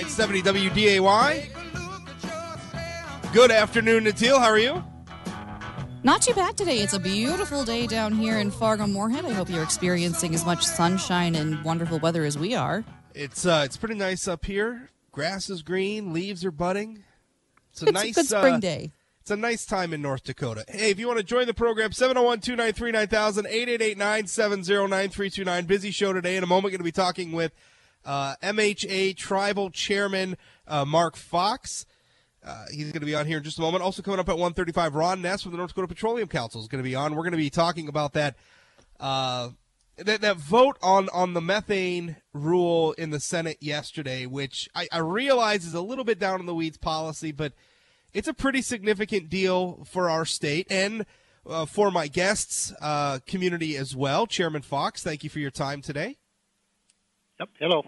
970 0.00 0.70
WDAY. 0.70 1.50
Good 3.34 3.50
afternoon, 3.50 4.04
Natil. 4.04 4.38
How 4.38 4.46
are 4.46 4.58
you? 4.58 4.82
Not 6.02 6.22
too 6.22 6.32
bad 6.32 6.56
today. 6.56 6.78
It's 6.78 6.94
a 6.94 6.98
beautiful 6.98 7.64
day 7.64 7.86
down 7.86 8.14
here 8.14 8.38
in 8.38 8.50
Fargo 8.50 8.86
Moorhead. 8.86 9.26
I 9.26 9.32
hope 9.32 9.50
you're 9.50 9.62
experiencing 9.62 10.34
as 10.34 10.46
much 10.46 10.64
sunshine 10.64 11.34
and 11.34 11.62
wonderful 11.64 11.98
weather 11.98 12.24
as 12.24 12.38
we 12.38 12.54
are. 12.54 12.82
It's 13.14 13.44
uh, 13.44 13.60
it's 13.66 13.76
pretty 13.76 13.96
nice 13.96 14.26
up 14.26 14.46
here. 14.46 14.88
Grass 15.12 15.50
is 15.50 15.60
green, 15.60 16.14
leaves 16.14 16.46
are 16.46 16.50
budding. 16.50 17.04
It's 17.72 17.82
a 17.82 17.86
It's 17.86 17.92
nice 17.92 18.16
a 18.16 18.20
good 18.20 18.26
spring 18.26 18.54
uh, 18.54 18.60
day. 18.60 18.92
It's 19.20 19.30
a 19.30 19.36
nice 19.36 19.66
time 19.66 19.92
in 19.92 20.00
North 20.00 20.24
Dakota. 20.24 20.64
Hey, 20.66 20.90
if 20.90 20.98
you 20.98 21.08
want 21.08 21.18
to 21.18 21.24
join 21.24 21.46
the 21.46 21.52
program, 21.52 21.92
701 21.92 22.40
293 22.40 22.90
9000, 22.90 23.46
888 23.46 23.98
970 23.98 24.72
9329. 24.88 25.64
Busy 25.66 25.90
show 25.90 26.14
today. 26.14 26.38
In 26.38 26.42
a 26.42 26.46
moment, 26.46 26.72
going 26.72 26.78
to 26.78 26.84
be 26.84 26.90
talking 26.90 27.32
with 27.32 27.52
uh, 28.04 28.36
MHA 28.42 29.16
Tribal 29.16 29.70
Chairman 29.70 30.36
uh, 30.66 30.84
Mark 30.84 31.16
Fox. 31.16 31.86
Uh, 32.44 32.64
he's 32.72 32.90
going 32.90 33.00
to 33.00 33.06
be 33.06 33.14
on 33.14 33.26
here 33.26 33.38
in 33.38 33.44
just 33.44 33.58
a 33.58 33.62
moment. 33.62 33.84
Also 33.84 34.02
coming 34.02 34.18
up 34.18 34.28
at 34.28 34.36
135, 34.36 34.94
Ron 34.94 35.20
Ness 35.20 35.42
from 35.42 35.52
the 35.52 35.58
North 35.58 35.70
Dakota 35.70 35.88
Petroleum 35.88 36.28
Council 36.28 36.60
is 36.60 36.68
going 36.68 36.82
to 36.82 36.88
be 36.88 36.94
on. 36.94 37.14
We're 37.14 37.22
going 37.22 37.32
to 37.32 37.38
be 37.38 37.50
talking 37.50 37.88
about 37.88 38.14
that 38.14 38.36
uh, 38.98 39.50
that, 40.04 40.20
that 40.20 40.36
vote 40.36 40.78
on, 40.82 41.08
on 41.12 41.34
the 41.34 41.40
methane 41.40 42.16
rule 42.32 42.92
in 42.92 43.10
the 43.10 43.20
Senate 43.20 43.58
yesterday, 43.60 44.26
which 44.26 44.68
I, 44.74 44.88
I 44.92 44.98
realize 44.98 45.64
is 45.64 45.74
a 45.74 45.80
little 45.80 46.04
bit 46.04 46.18
down 46.18 46.40
in 46.40 46.46
the 46.46 46.54
weeds 46.54 46.78
policy, 46.78 47.32
but 47.32 47.52
it's 48.12 48.28
a 48.28 48.34
pretty 48.34 48.62
significant 48.62 49.28
deal 49.28 49.84
for 49.84 50.08
our 50.08 50.24
state 50.24 50.66
and 50.70 51.04
uh, 51.46 51.66
for 51.66 51.90
my 51.90 52.06
guests 52.06 52.72
uh, 52.80 53.18
community 53.26 53.76
as 53.76 53.94
well. 53.94 54.26
Chairman 54.26 54.62
Fox, 54.62 55.02
thank 55.02 55.24
you 55.24 55.30
for 55.30 55.38
your 55.38 55.50
time 55.50 55.82
today. 55.82 56.19
Yep. 57.40 57.48
Hello. 57.58 57.82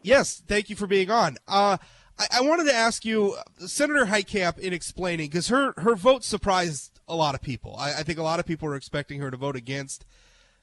Yes, 0.00 0.42
thank 0.46 0.70
you 0.70 0.76
for 0.76 0.86
being 0.86 1.10
on. 1.10 1.36
Uh, 1.46 1.76
I, 2.18 2.26
I 2.38 2.40
wanted 2.40 2.64
to 2.64 2.74
ask 2.74 3.04
you, 3.04 3.36
Senator 3.58 4.06
Heitkamp, 4.06 4.58
in 4.58 4.72
explaining 4.72 5.28
because 5.28 5.48
her 5.48 5.74
her 5.76 5.94
vote 5.94 6.24
surprised 6.24 6.98
a 7.06 7.14
lot 7.14 7.34
of 7.34 7.42
people. 7.42 7.76
I, 7.78 7.90
I 7.90 8.02
think 8.04 8.18
a 8.18 8.22
lot 8.22 8.40
of 8.40 8.46
people 8.46 8.68
were 8.68 8.74
expecting 8.74 9.20
her 9.20 9.30
to 9.30 9.36
vote 9.36 9.54
against, 9.54 10.06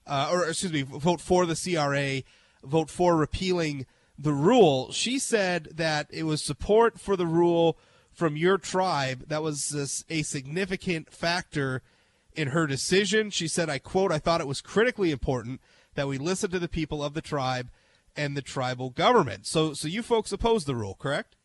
uh, 0.07 0.29
or 0.31 0.47
excuse 0.47 0.73
me, 0.73 0.81
vote 0.81 1.21
for 1.21 1.45
the 1.45 1.55
CRA, 1.55 2.23
vote 2.67 2.89
for 2.89 3.15
repealing 3.15 3.85
the 4.17 4.33
rule. 4.33 4.91
She 4.91 5.19
said 5.19 5.69
that 5.75 6.07
it 6.09 6.23
was 6.23 6.41
support 6.41 6.99
for 6.99 7.15
the 7.15 7.27
rule 7.27 7.77
from 8.11 8.35
your 8.35 8.57
tribe 8.57 9.27
that 9.27 9.43
was 9.43 10.03
a 10.09 10.23
significant 10.23 11.13
factor 11.13 11.83
in 12.33 12.47
her 12.47 12.65
decision. 12.65 13.29
She 13.29 13.47
said, 13.47 13.69
I 13.69 13.77
quote, 13.77 14.11
I 14.11 14.17
thought 14.17 14.41
it 14.41 14.47
was 14.47 14.59
critically 14.59 15.11
important 15.11 15.61
that 15.93 16.07
we 16.07 16.17
listen 16.17 16.49
to 16.49 16.57
the 16.57 16.67
people 16.67 17.03
of 17.03 17.13
the 17.13 17.21
tribe 17.21 17.69
and 18.15 18.35
the 18.37 18.41
tribal 18.41 18.89
government. 18.89 19.45
So, 19.45 19.73
so 19.73 19.87
you 19.87 20.01
folks 20.01 20.31
oppose 20.31 20.65
the 20.65 20.75
rule, 20.75 20.95
correct? 20.95 21.35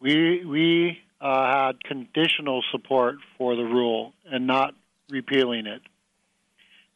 We 0.00 0.44
we 0.44 0.98
uh, 1.20 1.52
had 1.52 1.82
conditional 1.84 2.62
support 2.70 3.16
for 3.38 3.56
the 3.56 3.64
rule 3.64 4.12
and 4.30 4.46
not 4.46 4.74
repealing 5.10 5.66
it. 5.66 5.82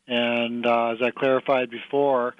And 0.07 0.67
uh, 0.67 0.91
as 0.91 0.99
I 1.03 1.11
clarified 1.11 1.71
before, 1.71 2.35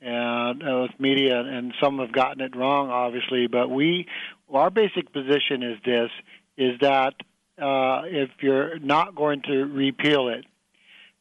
and 0.00 0.62
uh, 0.62 0.82
with 0.82 1.00
media, 1.00 1.40
and 1.40 1.72
some 1.82 1.98
have 1.98 2.12
gotten 2.12 2.42
it 2.42 2.54
wrong, 2.54 2.90
obviously, 2.90 3.46
but 3.46 3.68
we 3.68 4.06
our 4.52 4.70
basic 4.70 5.12
position 5.12 5.62
is 5.62 5.78
this: 5.84 6.10
is 6.56 6.78
that 6.80 7.14
uh, 7.60 8.02
if 8.04 8.30
you're 8.40 8.78
not 8.78 9.14
going 9.14 9.42
to 9.42 9.64
repeal 9.64 10.28
it, 10.28 10.44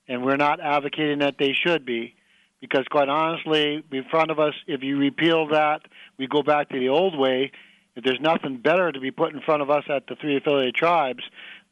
and 0.07 0.23
we're 0.23 0.35
not 0.35 0.59
advocating 0.59 1.19
that 1.19 1.35
they 1.39 1.53
should 1.65 1.85
be, 1.85 2.15
because 2.63 2.85
quite 2.89 3.09
honestly, 3.09 3.83
in 3.91 4.05
front 4.09 4.31
of 4.31 4.39
us, 4.39 4.53
if 4.67 4.83
you 4.83 4.97
repeal 4.97 5.49
that, 5.49 5.81
we 6.17 6.27
go 6.27 6.41
back 6.41 6.69
to 6.69 6.79
the 6.79 6.87
old 6.87 7.19
way. 7.19 7.51
If 7.97 8.05
there's 8.05 8.21
nothing 8.21 8.55
better 8.55 8.89
to 8.89 9.01
be 9.01 9.11
put 9.11 9.33
in 9.33 9.41
front 9.41 9.61
of 9.61 9.69
us 9.69 9.83
at 9.93 10.07
the 10.07 10.15
three 10.15 10.37
affiliated 10.37 10.73
tribes, 10.73 11.23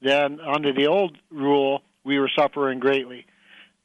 then 0.02 0.42
under 0.42 0.74
the 0.74 0.88
old 0.88 1.18
rule, 1.32 1.82
we 2.04 2.20
were 2.20 2.30
suffering 2.38 2.80
greatly. 2.80 3.26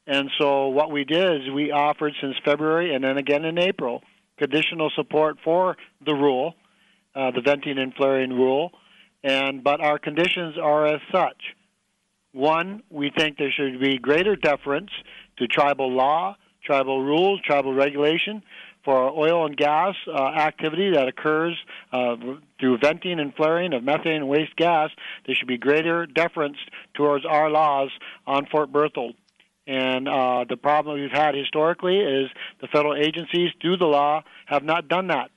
And 0.05 0.29
so 0.37 0.67
what 0.67 0.91
we 0.91 1.05
did 1.05 1.43
is 1.43 1.49
we 1.49 1.71
offered 1.71 2.11
since 2.19 2.35
February 2.43 2.93
and 2.93 3.05
then 3.05 3.17
again 3.17 3.45
in 3.45 3.57
April 3.57 4.03
conditional 4.37 4.91
support 4.93 5.37
for 5.45 5.77
the 6.05 6.13
rule, 6.13 6.55
uh, 7.15 7.31
the 7.31 7.41
venting 7.41 7.79
and 7.79 7.93
flaring 7.95 8.31
rule, 8.31 8.71
and 9.23 9.63
but 9.63 9.79
our 9.79 9.97
conditions 9.97 10.57
are 10.61 10.85
as 10.87 10.99
such. 11.09 11.55
One, 12.33 12.83
we 12.89 13.11
think 13.17 13.37
there 13.37 13.49
should 13.49 13.79
be 13.79 13.97
greater 13.97 14.35
deference 14.35 14.91
to 15.37 15.47
tribal 15.47 15.89
law, 15.89 16.35
tribal 16.67 17.01
rules, 17.01 17.41
tribal 17.41 17.73
regulation 17.73 18.43
for 18.85 19.09
oil 19.09 19.45
and 19.45 19.57
gas 19.57 19.95
uh, 20.07 20.17
activity 20.17 20.91
that 20.91 21.07
occurs 21.07 21.57
uh, 21.91 22.15
through 22.59 22.77
venting 22.77 23.19
and 23.19 23.33
flaring 23.35 23.73
of 23.73 23.83
methane 23.83 24.17
and 24.17 24.29
waste 24.29 24.55
gas. 24.55 24.91
There 25.25 25.35
should 25.35 25.47
be 25.47 25.57
greater 25.57 26.05
deference 26.05 26.57
towards 26.93 27.25
our 27.25 27.49
laws 27.49 27.89
on 28.25 28.45
Fort 28.45 28.71
Berthold. 28.71 29.15
And 29.65 30.07
uh, 30.07 30.45
the 30.47 30.55
problem 30.55 31.01
we've 31.01 31.11
had 31.11 31.35
historically 31.35 31.99
is 31.99 32.29
the 32.61 32.67
federal 32.67 32.95
agencies, 32.95 33.49
through 33.61 33.77
the 33.77 33.85
law, 33.85 34.23
have 34.45 34.63
not 34.63 34.87
done 34.87 35.07
that. 35.07 35.31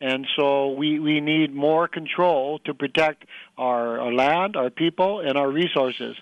And 0.00 0.26
so 0.36 0.72
we, 0.72 1.00
we 1.00 1.20
need 1.20 1.54
more 1.54 1.88
control 1.88 2.60
to 2.66 2.74
protect 2.74 3.24
our, 3.56 3.98
our 3.98 4.12
land, 4.12 4.54
our 4.54 4.70
people, 4.70 5.20
and 5.20 5.36
our 5.36 5.50
resources. 5.50 6.14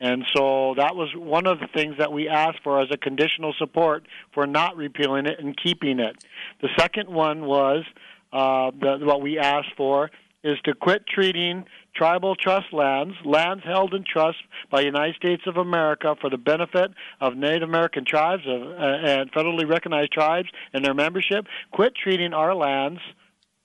And 0.00 0.24
so 0.34 0.74
that 0.76 0.94
was 0.94 1.08
one 1.16 1.46
of 1.46 1.58
the 1.58 1.66
things 1.74 1.96
that 1.98 2.12
we 2.12 2.28
asked 2.28 2.60
for 2.62 2.80
as 2.80 2.88
a 2.92 2.96
conditional 2.96 3.52
support 3.58 4.04
for 4.32 4.46
not 4.46 4.76
repealing 4.76 5.26
it 5.26 5.40
and 5.40 5.56
keeping 5.56 5.98
it. 5.98 6.16
The 6.62 6.68
second 6.78 7.08
one 7.08 7.46
was 7.46 7.84
uh, 8.32 8.70
the, 8.78 8.98
what 9.02 9.20
we 9.20 9.38
asked 9.38 9.72
for 9.76 10.10
is 10.44 10.56
to 10.64 10.74
quit 10.74 11.04
treating 11.06 11.64
tribal 11.96 12.36
trust 12.36 12.72
lands, 12.72 13.14
lands 13.24 13.64
held 13.64 13.92
in 13.92 14.04
trust 14.04 14.38
by 14.70 14.80
the 14.80 14.86
United 14.86 15.16
States 15.16 15.42
of 15.46 15.56
America 15.56 16.14
for 16.20 16.30
the 16.30 16.38
benefit 16.38 16.92
of 17.20 17.36
Native 17.36 17.68
American 17.68 18.04
tribes 18.04 18.44
of, 18.46 18.62
uh, 18.62 18.84
and 19.04 19.32
federally 19.32 19.68
recognized 19.68 20.12
tribes 20.12 20.48
and 20.72 20.84
their 20.84 20.94
membership, 20.94 21.46
quit 21.72 21.94
treating 21.96 22.32
our 22.32 22.54
lands 22.54 23.00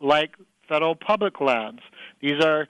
like 0.02 0.32
federal 0.68 0.96
public 0.96 1.40
lands. 1.40 1.82
These 2.22 2.44
are 2.44 2.68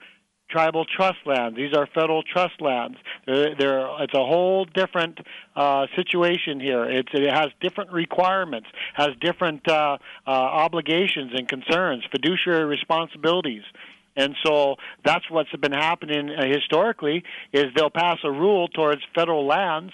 tribal 0.54 0.84
trust 0.84 1.18
lands. 1.26 1.56
These 1.56 1.74
are 1.74 1.88
federal 1.92 2.22
trust 2.22 2.60
lands. 2.60 2.96
They're, 3.26 3.56
they're, 3.58 3.86
it's 4.04 4.14
a 4.14 4.24
whole 4.24 4.64
different 4.66 5.18
uh, 5.56 5.86
situation 5.96 6.60
here. 6.60 6.84
It's, 6.84 7.08
it 7.12 7.28
has 7.28 7.48
different 7.60 7.90
requirements, 7.90 8.68
has 8.94 9.10
different 9.20 9.66
uh, 9.68 9.98
uh, 10.26 10.30
obligations 10.30 11.32
and 11.34 11.48
concerns, 11.48 12.04
fiduciary 12.12 12.66
responsibilities. 12.66 13.64
And 14.16 14.34
so 14.44 14.76
that's 15.04 15.28
what's 15.30 15.50
been 15.56 15.72
happening 15.72 16.30
uh, 16.30 16.44
historically 16.46 17.24
is 17.52 17.66
they'll 17.74 17.90
pass 17.90 18.18
a 18.24 18.30
rule 18.30 18.68
towards 18.68 19.02
federal 19.14 19.46
lands 19.46 19.92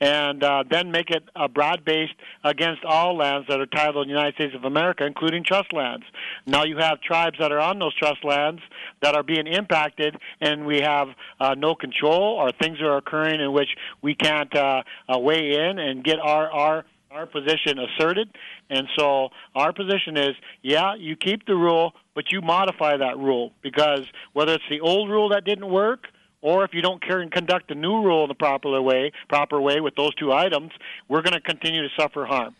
and 0.00 0.42
uh, 0.42 0.64
then 0.68 0.90
make 0.90 1.10
it 1.10 1.22
uh, 1.36 1.48
broad-based 1.48 2.14
against 2.44 2.84
all 2.84 3.16
lands 3.16 3.46
that 3.48 3.60
are 3.60 3.66
titled 3.66 4.06
in 4.06 4.12
the 4.12 4.18
United 4.18 4.34
States 4.34 4.54
of 4.54 4.64
America, 4.64 5.06
including 5.06 5.44
trust 5.44 5.72
lands. 5.72 6.04
Now 6.46 6.64
you 6.64 6.76
have 6.78 7.00
tribes 7.00 7.36
that 7.38 7.52
are 7.52 7.60
on 7.60 7.78
those 7.78 7.94
trust 7.94 8.24
lands 8.24 8.60
that 9.00 9.14
are 9.14 9.22
being 9.22 9.46
impacted, 9.46 10.16
and 10.40 10.66
we 10.66 10.80
have 10.80 11.08
uh, 11.40 11.54
no 11.54 11.74
control, 11.74 12.36
or 12.38 12.50
things 12.52 12.80
are 12.80 12.96
occurring 12.96 13.40
in 13.40 13.52
which 13.52 13.68
we 14.02 14.14
can't 14.14 14.54
uh, 14.56 14.82
uh, 15.08 15.18
weigh 15.18 15.54
in 15.54 15.78
and 15.78 16.04
get 16.04 16.18
our 16.18 16.50
our 16.50 16.84
our 17.12 17.26
position 17.26 17.78
asserted. 17.78 18.28
And 18.70 18.88
so 18.98 19.28
our 19.54 19.72
position 19.72 20.16
is, 20.16 20.34
yeah, 20.62 20.94
you 20.96 21.16
keep 21.16 21.46
the 21.46 21.54
rule, 21.54 21.92
but 22.14 22.32
you 22.32 22.40
modify 22.40 22.96
that 22.96 23.18
rule 23.18 23.52
because 23.62 24.06
whether 24.32 24.54
it's 24.54 24.64
the 24.70 24.80
old 24.80 25.10
rule 25.10 25.28
that 25.30 25.44
didn't 25.44 25.70
work 25.70 26.06
or 26.40 26.64
if 26.64 26.72
you 26.74 26.82
don't 26.82 27.02
care 27.02 27.20
and 27.20 27.30
conduct 27.30 27.70
a 27.70 27.74
new 27.74 28.02
rule 28.02 28.24
in 28.24 28.28
the 28.28 28.34
proper 28.34 28.80
way, 28.80 29.12
proper 29.28 29.60
way 29.60 29.80
with 29.80 29.94
those 29.94 30.14
two 30.14 30.32
items, 30.32 30.72
we're 31.08 31.22
going 31.22 31.34
to 31.34 31.40
continue 31.40 31.82
to 31.82 31.88
suffer 31.98 32.24
harm. 32.24 32.54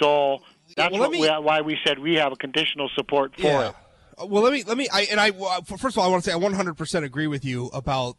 So 0.00 0.38
that's 0.76 0.92
Well, 0.92 1.10
me- 1.10 1.20
we, 1.20 1.28
why 1.28 1.60
we 1.60 1.76
said 1.86 1.98
we 1.98 2.14
have 2.14 2.32
a 2.32 2.36
conditional 2.36 2.90
support 2.94 3.34
for 3.36 3.42
yeah. 3.42 3.68
it. 3.68 3.74
Uh, 4.20 4.26
Well, 4.26 4.42
let 4.42 4.52
me 4.52 4.64
let 4.64 4.76
me. 4.76 4.88
I 4.92 5.02
and 5.10 5.20
I 5.20 5.30
first 5.62 5.96
of 5.96 5.98
all, 5.98 6.04
I 6.04 6.08
want 6.08 6.24
to 6.24 6.30
say 6.30 6.34
I 6.36 6.40
100% 6.40 7.04
agree 7.04 7.28
with 7.28 7.44
you 7.44 7.66
about 7.68 8.16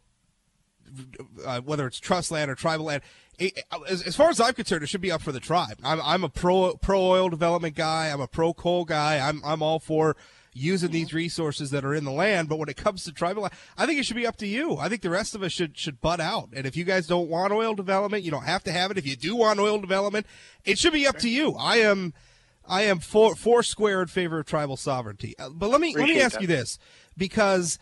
uh, 1.46 1.60
whether 1.60 1.86
it's 1.86 2.00
trust 2.00 2.30
land 2.30 2.50
or 2.50 2.54
tribal 2.54 2.86
land. 2.86 3.02
It- 3.40 3.64
as, 3.88 4.02
as 4.02 4.14
far 4.16 4.28
as 4.30 4.40
I'm 4.40 4.54
concerned, 4.54 4.82
it 4.82 4.88
should 4.88 5.00
be 5.00 5.10
up 5.10 5.22
for 5.22 5.32
the 5.32 5.40
tribe. 5.40 5.78
I'm 5.82 6.00
I'm 6.02 6.22
a 6.24 6.28
pro 6.28 6.74
pro 6.76 7.00
oil 7.00 7.28
development 7.28 7.74
guy. 7.74 8.08
I'm 8.08 8.20
a 8.20 8.28
pro 8.28 8.52
coal 8.54 8.84
guy. 8.84 9.18
I'm 9.26 9.40
I'm 9.44 9.62
all 9.62 9.78
for 9.80 10.16
using 10.52 10.90
these 10.90 11.14
resources 11.14 11.70
that 11.70 11.84
are 11.84 11.94
in 11.94 12.04
the 12.04 12.10
land. 12.10 12.48
But 12.48 12.58
when 12.58 12.68
it 12.68 12.76
comes 12.76 13.04
to 13.04 13.12
tribal, 13.12 13.48
I 13.78 13.86
think 13.86 14.00
it 14.00 14.04
should 14.06 14.16
be 14.16 14.26
up 14.26 14.36
to 14.38 14.46
you. 14.46 14.76
I 14.78 14.88
think 14.88 15.00
the 15.02 15.08
rest 15.10 15.34
of 15.34 15.42
us 15.42 15.52
should 15.52 15.76
should 15.78 16.00
butt 16.00 16.20
out. 16.20 16.50
And 16.52 16.66
if 16.66 16.76
you 16.76 16.84
guys 16.84 17.06
don't 17.06 17.28
want 17.28 17.52
oil 17.52 17.74
development, 17.74 18.24
you 18.24 18.30
don't 18.30 18.44
have 18.44 18.62
to 18.64 18.72
have 18.72 18.90
it. 18.90 18.98
If 18.98 19.06
you 19.06 19.16
do 19.16 19.36
want 19.36 19.58
oil 19.60 19.78
development, 19.80 20.26
it 20.64 20.78
should 20.78 20.92
be 20.92 21.06
up 21.06 21.16
to 21.18 21.28
you. 21.28 21.54
I 21.58 21.76
am. 21.76 22.12
I 22.68 22.82
am 22.82 23.00
four 23.00 23.34
four 23.34 23.62
square 23.62 24.02
in 24.02 24.08
favor 24.08 24.38
of 24.40 24.46
tribal 24.46 24.76
sovereignty. 24.76 25.34
Uh, 25.38 25.48
But 25.48 25.70
let 25.70 25.80
me 25.80 25.96
let 25.96 26.08
me 26.08 26.20
ask 26.20 26.34
that. 26.34 26.42
you 26.42 26.46
this 26.46 26.78
because 27.16 27.78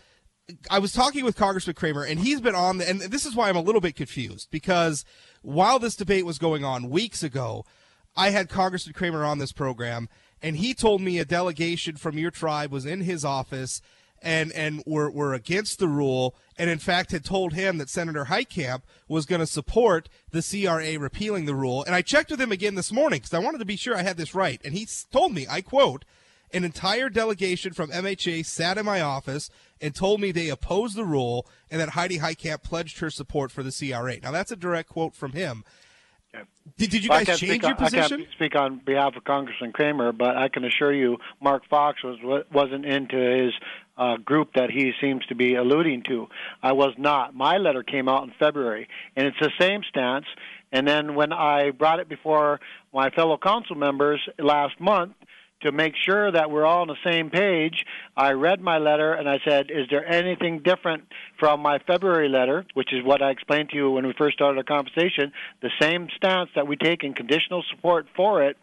I 0.71 0.79
was 0.79 0.93
talking 0.93 1.25
with 1.25 1.37
Congressman 1.37 1.75
Cramer, 1.75 2.05
and 2.05 2.21
he's 2.21 2.41
been 2.41 2.55
on, 2.55 2.79
the, 2.79 2.89
and 2.89 3.01
this 3.01 3.27
is 3.27 3.35
why 3.35 3.49
I'm 3.49 3.57
a 3.57 3.63
little 3.63 3.81
bit 3.81 3.97
confused 3.97 4.49
because 4.51 5.05
while 5.43 5.79
this 5.79 5.97
debate 5.97 6.25
was 6.25 6.39
going 6.39 6.65
on 6.65 6.91
weeks 6.91 7.23
ago, 7.23 7.65
I 8.17 8.31
had 8.31 8.49
Congressman 8.49 8.95
Cramer 8.95 9.25
on 9.25 9.39
this 9.39 9.53
program, 9.53 10.09
and 10.43 10.57
he 10.57 10.75
told 10.75 11.01
me 11.01 11.19
a 11.19 11.25
delegation 11.25 11.97
from 11.97 12.17
your 12.19 12.31
tribe 12.31 12.73
was 12.73 12.87
in 12.87 13.03
his 13.03 13.25
office 13.25 13.83
and 14.21 14.51
and 14.53 14.83
were, 14.87 15.11
were 15.11 15.35
against 15.35 15.79
the 15.79 15.89
rule 15.89 16.35
and 16.57 16.69
in 16.69 16.79
fact 16.79 17.13
had 17.13 17.25
told 17.25 17.53
him 17.53 17.79
that 17.79 17.89
Senator 17.89 18.25
Heitkamp 18.25 18.83
was 19.07 19.27
going 19.27 19.41
to 19.41 19.47
support 19.47 20.09
the 20.33 20.43
CRA 20.43 20.99
repealing 20.99 21.45
the 21.45 21.55
rule. 21.55 21.85
And 21.85 21.95
I 21.95 22.03
checked 22.03 22.31
with 22.31 22.41
him 22.41 22.53
again 22.53 22.75
this 22.75 22.93
morning 22.93 23.21
because 23.21 23.35
I 23.35 23.39
wanted 23.39 23.59
to 23.59 23.65
be 23.65 23.77
sure 23.77 23.97
I 23.97 24.03
had 24.03 24.17
this 24.17 24.35
right. 24.35 24.61
And 24.65 24.75
he 24.75 24.89
told 25.13 25.33
me, 25.33 25.47
I 25.49 25.61
quote, 25.61 26.05
an 26.53 26.65
entire 26.65 27.09
delegation 27.09 27.73
from 27.73 27.91
MHA 27.91 28.47
sat 28.47 28.79
in 28.79 28.87
my 28.87 29.01
office 29.01 29.51
and 29.81 29.95
told 29.95 30.21
me 30.21 30.33
they 30.33 30.49
opposed 30.49 30.97
the 30.97 31.05
rule 31.05 31.47
and 31.71 31.81
that 31.81 31.91
Heidi 31.91 32.19
Heitkamp 32.19 32.63
pledged 32.63 32.99
her 33.01 33.11
support 33.11 33.51
for 33.51 33.63
the 33.63 33.73
CRA. 33.73 34.19
Now 34.21 34.33
that's 34.33 34.51
a 34.51 34.57
direct 34.57 34.89
quote 34.89 35.15
from 35.15 35.33
him. 35.33 35.65
Did, 36.77 36.91
did 36.91 37.03
you 37.03 37.09
guys 37.09 37.27
change 37.39 37.63
your 37.63 37.73
on, 37.73 37.77
position? 37.77 38.21
I 38.21 38.25
can't 38.25 38.33
speak 38.33 38.55
on 38.55 38.81
behalf 38.85 39.17
of 39.17 39.25
Congressman 39.25 39.73
Cramer, 39.73 40.13
but 40.13 40.37
I 40.37 40.49
can 40.49 40.65
assure 40.65 40.93
you, 40.93 41.17
Mark 41.41 41.63
Fox 41.69 42.03
was 42.05 42.45
wasn't 42.53 42.85
into 42.85 43.17
his 43.17 43.53
uh, 43.97 44.17
group 44.19 44.53
that 44.55 44.71
he 44.71 44.93
seems 45.01 45.25
to 45.27 45.35
be 45.35 45.55
alluding 45.55 46.03
to. 46.05 46.29
I 46.63 46.73
was 46.73 46.95
not. 46.99 47.35
My 47.35 47.57
letter 47.57 47.83
came 47.83 48.09
out 48.09 48.25
in 48.25 48.33
February, 48.39 48.89
and 49.17 49.27
it's 49.27 49.39
the 49.41 49.51
same 49.59 49.81
stance. 49.89 50.27
And 50.71 50.87
then 50.87 51.15
when 51.15 51.33
I 51.33 51.71
brought 51.71 51.99
it 51.99 52.09
before 52.09 52.61
my 52.93 53.11
fellow 53.11 53.39
council 53.39 53.75
members 53.75 54.21
last 54.39 54.79
month, 54.79 55.15
to 55.61 55.73
make 55.73 55.95
sure 55.97 56.31
that 56.31 56.51
we're 56.51 56.65
all 56.65 56.83
on 56.83 56.89
the 56.89 56.97
same 57.05 57.31
page, 57.31 57.85
I 58.17 58.33
read 58.33 58.61
my 58.61 58.79
letter 58.79 59.13
and 59.13 59.29
I 59.29 59.39
said, 59.45 59.71
Is 59.71 59.87
there 59.91 60.07
anything 60.07 60.61
different 60.61 61.05
from 61.39 61.61
my 61.61 61.79
February 61.81 62.29
letter, 62.29 62.65
which 62.75 62.93
is 62.93 63.05
what 63.05 63.23
I 63.23 63.31
explained 63.31 63.71
to 63.71 63.77
you 63.77 63.91
when 63.91 64.07
we 64.07 64.13
first 64.17 64.37
started 64.37 64.59
our 64.59 64.65
conversation, 64.65 65.33
the 65.61 65.71
same 65.81 66.09
stance 66.17 66.51
that 66.55 66.67
we 66.67 66.77
take 66.77 67.03
in 67.03 67.15
conditional 67.15 67.65
support 67.71 68.07
for 68.15 68.43
it? 68.43 68.57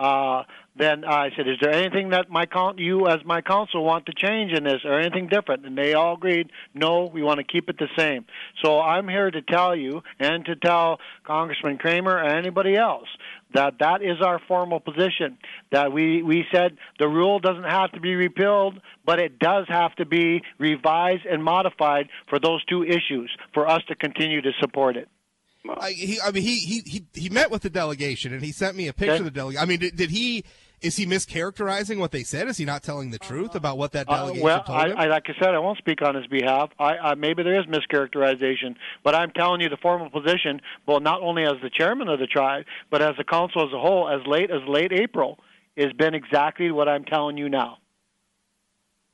Uh, 0.00 0.44
then 0.76 1.04
I 1.04 1.30
said, 1.36 1.46
"Is 1.46 1.58
there 1.60 1.74
anything 1.74 2.10
that 2.10 2.30
my 2.30 2.46
con- 2.46 2.78
you 2.78 3.06
as 3.06 3.22
my 3.24 3.42
counsel 3.42 3.84
want 3.84 4.06
to 4.06 4.12
change 4.14 4.52
in 4.52 4.64
this, 4.64 4.82
or 4.82 4.98
anything 4.98 5.26
different?" 5.26 5.66
And 5.66 5.76
they 5.76 5.92
all 5.92 6.14
agreed, 6.14 6.50
"No, 6.72 7.04
we 7.04 7.22
want 7.22 7.36
to 7.36 7.44
keep 7.44 7.68
it 7.68 7.76
the 7.76 7.88
same." 7.98 8.24
So 8.62 8.80
I'm 8.80 9.08
here 9.08 9.30
to 9.30 9.42
tell 9.42 9.76
you 9.76 10.02
and 10.18 10.42
to 10.46 10.56
tell 10.56 11.00
Congressman 11.24 11.76
Cramer 11.76 12.14
or 12.14 12.24
anybody 12.24 12.76
else 12.76 13.08
that 13.54 13.74
that 13.80 14.02
is 14.02 14.20
our 14.24 14.40
formal 14.48 14.80
position. 14.80 15.38
That 15.72 15.92
we 15.92 16.22
we 16.22 16.44
said 16.52 16.76
the 16.98 17.08
rule 17.08 17.38
doesn't 17.38 17.64
have 17.64 17.92
to 17.92 18.00
be 18.00 18.14
repealed, 18.14 18.80
but 19.04 19.18
it 19.18 19.38
does 19.38 19.66
have 19.68 19.94
to 19.96 20.06
be 20.06 20.42
revised 20.58 21.26
and 21.26 21.42
modified 21.42 22.08
for 22.28 22.38
those 22.38 22.64
two 22.64 22.82
issues 22.84 23.30
for 23.54 23.68
us 23.68 23.82
to 23.88 23.94
continue 23.94 24.40
to 24.42 24.50
support 24.60 24.96
it. 24.96 25.08
I, 25.68 25.90
he, 25.90 26.18
I 26.20 26.30
mean, 26.30 26.42
he, 26.42 26.56
he 26.56 26.80
he 26.86 27.04
he 27.12 27.28
met 27.28 27.50
with 27.50 27.62
the 27.62 27.70
delegation 27.70 28.32
and 28.32 28.42
he 28.42 28.52
sent 28.52 28.76
me 28.76 28.88
a 28.88 28.92
picture 28.92 29.12
okay. 29.12 29.18
of 29.20 29.24
the 29.24 29.30
delegation. 29.30 29.62
I 29.62 29.66
mean, 29.66 29.80
did, 29.80 29.96
did, 29.96 30.10
he? 30.10 30.44
Is 30.82 30.96
he 30.96 31.04
mischaracterizing 31.04 31.98
what 31.98 32.10
they 32.10 32.22
said? 32.22 32.48
Is 32.48 32.56
he 32.56 32.64
not 32.64 32.82
telling 32.82 33.10
the 33.10 33.18
truth 33.18 33.54
about 33.54 33.76
what 33.76 33.92
that 33.92 34.08
uh, 34.08 34.16
delegation 34.16 34.42
uh, 34.42 34.44
well, 34.44 34.62
told 34.64 34.86
him? 34.86 34.98
I, 34.98 35.06
like 35.06 35.24
I 35.28 35.34
said, 35.38 35.54
I 35.54 35.58
won't 35.58 35.78
speak 35.78 36.00
on 36.00 36.14
his 36.14 36.26
behalf. 36.26 36.70
I, 36.78 36.96
I, 36.96 37.14
maybe 37.14 37.42
there 37.42 37.60
is 37.60 37.66
mischaracterization, 37.66 38.76
but 39.04 39.14
I'm 39.14 39.30
telling 39.30 39.60
you 39.60 39.68
the 39.68 39.76
formal 39.76 40.08
position. 40.08 40.60
Well, 40.86 41.00
not 41.00 41.20
only 41.20 41.44
as 41.44 41.54
the 41.62 41.70
chairman 41.70 42.08
of 42.08 42.18
the 42.18 42.26
tribe, 42.26 42.64
but 42.90 43.02
as 43.02 43.14
the 43.18 43.24
council 43.24 43.66
as 43.66 43.72
a 43.74 43.78
whole, 43.78 44.08
as 44.08 44.26
late 44.26 44.50
as 44.50 44.62
late 44.66 44.92
April, 44.92 45.38
has 45.76 45.92
been 45.92 46.14
exactly 46.14 46.70
what 46.70 46.88
I'm 46.88 47.04
telling 47.04 47.36
you 47.36 47.48
now. 47.48 47.78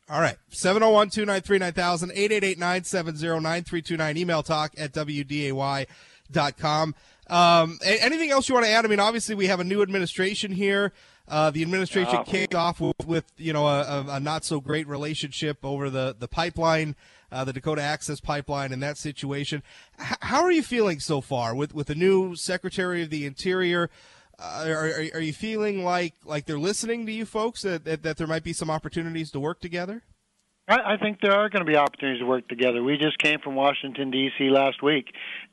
All 0.09 0.21
right. 0.21 0.37
701 0.51 1.11
293 1.11 1.59
9000, 1.59 2.11
888 2.12 2.59
970 2.59 3.41
9329. 3.41 4.17
Email 4.17 4.43
talk 4.43 4.73
at 4.79 4.93
WDAY 4.93 5.87
dot 6.31 6.57
com. 6.57 6.95
Um, 7.29 7.79
anything 7.85 8.31
else 8.31 8.49
you 8.49 8.55
want 8.55 8.67
to 8.67 8.73
add? 8.73 8.85
I 8.85 8.89
mean, 8.89 9.01
obviously 9.01 9.35
we 9.35 9.49
have 9.49 9.59
a 9.59 9.65
new 9.65 9.83
administration 9.83 10.53
here. 10.53 10.93
Uh, 11.28 11.50
the 11.50 11.62
administration 11.62 12.23
kicked 12.25 12.55
off 12.55 12.81
with, 12.81 13.05
with 13.06 13.25
you 13.37 13.52
know 13.52 13.67
a, 13.67 14.05
a, 14.08 14.20
not 14.20 14.44
so 14.44 14.61
great 14.61 14.87
relationship 14.87 15.58
over 15.64 15.90
the 15.90 16.14
the 16.17 16.28
pipeline, 16.28 16.94
uh, 17.32 17.44
the 17.44 17.52
Dakota 17.52 17.82
Access 17.82 18.20
Pipeline, 18.20 18.73
and 18.73 18.82
that 18.82 18.96
situation. 18.96 19.62
H- 20.00 20.19
how 20.20 20.43
are 20.43 20.52
you 20.52 20.62
feeling 20.62 21.00
so 21.00 21.20
far 21.20 21.55
with 21.55 21.75
with 21.75 21.88
the 21.88 21.96
new 21.96 22.37
Secretary 22.37 23.02
of 23.02 23.11
the 23.11 23.26
Interior? 23.26 23.90
Uh, 24.38 24.67
are, 24.69 24.88
are, 25.14 25.20
you 25.20 25.32
feeling 25.32 25.82
like 25.82 26.14
like 26.25 26.44
they're 26.44 26.58
listening 26.58 27.06
to 27.06 27.12
you 27.12 27.25
folks 27.25 27.62
that, 27.62 27.84
that, 27.84 28.02
that 28.02 28.19
there 28.19 28.26
might 28.26 28.44
be 28.44 28.52
some 28.52 28.70
opportunities 28.70 29.31
to 29.31 29.40
work 29.40 29.61
together? 29.61 30.02
I, 30.69 30.94
I 30.94 30.96
think 30.99 31.20
there 31.20 31.32
are 31.32 31.49
going 31.49 31.64
to 31.64 31.70
be 31.70 31.76
opportunities 31.76 32.20
to 32.20 32.26
work 32.26 32.46
together. 32.49 32.82
We 32.82 32.99
just 32.99 33.19
came 33.19 33.38
from 33.40 33.55
Washington 33.55 34.11
D.C. 34.11 34.50
last 34.50 34.82
week, 34.82 35.06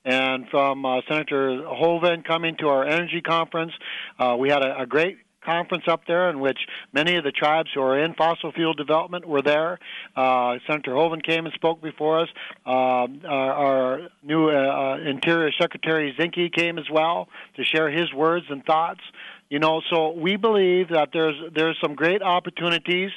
and 0.04 0.48
from 0.50 0.86
uh, 0.86 1.02
Senator 1.08 1.64
Hoeven 1.66 2.24
coming 2.24 2.58
to 2.58 2.68
our 2.68 2.86
energy 2.86 3.22
conference, 3.22 3.72
uh, 4.20 4.36
we 4.38 4.50
had 4.50 4.64
a, 4.64 4.82
a 4.82 4.86
great 4.86 5.18
conference 5.44 5.84
up 5.88 6.02
there 6.08 6.30
in 6.30 6.40
which 6.40 6.60
many 6.94 7.16
of 7.16 7.24
the 7.24 7.32
tribes 7.32 7.70
who 7.74 7.82
are 7.82 8.04
in 8.04 8.14
fossil 8.14 8.52
fuel 8.52 8.74
development 8.74 9.28
were 9.28 9.42
there. 9.42 9.80
Uh, 10.16 10.58
Senator 10.68 10.94
Hoeven 10.94 11.22
came 11.22 11.46
and 11.46 11.54
spoke 11.54 11.82
before 11.82 12.22
us. 12.22 12.30
Uh, 12.66 12.70
our, 12.70 13.54
our, 13.54 14.00
new 14.24 14.50
uh, 14.50 14.98
Interior 14.98 15.52
Secretary 15.60 16.16
Zinke 16.18 16.54
came 16.54 16.78
as 16.78 16.90
well 16.92 17.28
to 17.56 17.64
share 17.64 17.90
his 17.90 18.14
words 18.14 18.46
and 18.50 18.66
thoughts. 18.66 19.02
You 19.50 19.60
know, 19.60 19.82
so 19.92 20.12
we 20.14 20.36
believe 20.36 20.90
that 20.90 21.10
there's 21.14 21.36
there's 21.54 21.78
some 21.82 21.94
great 21.94 22.24
opportunities 22.24 23.12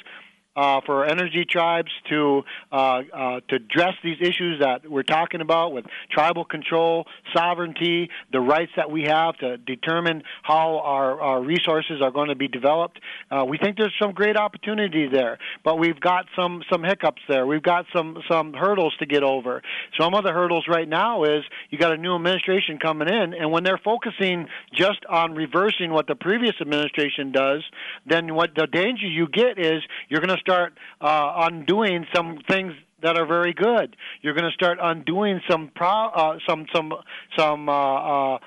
uh, 0.57 0.81
for 0.85 1.05
energy 1.05 1.45
tribes 1.47 1.91
to 2.09 2.41
uh, 2.71 2.75
uh, 2.75 3.39
to 3.47 3.55
address 3.55 3.93
these 4.03 4.17
issues 4.19 4.59
that 4.59 4.89
we're 4.89 5.03
talking 5.03 5.39
about 5.39 5.71
with 5.71 5.85
tribal 6.11 6.43
control, 6.43 7.05
sovereignty, 7.33 8.09
the 8.31 8.39
rights 8.39 8.71
that 8.75 8.89
we 8.89 9.03
have 9.03 9.37
to 9.37 9.57
determine 9.57 10.23
how 10.41 10.79
our, 10.79 11.21
our 11.21 11.41
resources 11.41 12.01
are 12.01 12.09
going 12.09 12.29
to 12.29 12.35
be 12.35 12.47
developed. 12.47 12.99
Uh, 13.29 13.45
we 13.47 13.59
think 13.59 13.77
there's 13.77 13.93
some 14.01 14.13
great 14.13 14.35
opportunity 14.35 15.07
there, 15.07 15.37
but 15.63 15.77
we've 15.77 15.99
got 15.99 16.25
some 16.35 16.63
some 16.71 16.83
hiccups 16.83 17.21
there. 17.29 17.45
We've 17.45 17.61
got 17.61 17.85
some 17.95 18.17
some 18.29 18.53
hurdles 18.53 18.95
to 18.99 19.05
get 19.05 19.23
over. 19.23 19.61
Some 19.99 20.15
of 20.15 20.23
the 20.23 20.31
hurdles 20.31 20.65
right 20.67 20.89
now 20.89 21.23
is 21.23 21.43
you 21.69 21.77
got 21.77 21.93
a 21.93 21.97
new 21.97 22.15
administration 22.15 22.79
coming 22.79 23.07
in, 23.07 23.35
and 23.35 23.51
when 23.51 23.63
they're 23.63 23.79
focusing 23.83 24.47
just 24.73 25.05
on 25.07 25.35
reversing 25.35 25.91
what 25.91 26.07
the 26.07 26.15
previous 26.15 26.55
administration 26.59 27.31
does, 27.31 27.61
then 28.07 28.33
what 28.33 28.55
the 28.55 28.65
danger 28.65 29.05
you 29.05 29.27
get 29.27 29.59
is 29.59 29.83
you're 30.09 30.21
going 30.21 30.35
to 30.35 30.41
start 30.47 30.73
uh, 31.01 31.47
undoing 31.49 32.05
some 32.15 32.39
things 32.47 32.73
that 33.01 33.17
are 33.17 33.25
very 33.25 33.53
good. 33.53 33.95
You're 34.21 34.33
going 34.33 34.49
to 34.49 34.55
start 34.55 34.79
undoing 34.81 35.41
some 35.49 35.71
pro, 35.75 35.89
uh, 35.89 36.39
some 36.47 36.65
some 36.73 36.93
some 37.37 37.69
uh, 37.69 38.35
uh, 38.35 38.39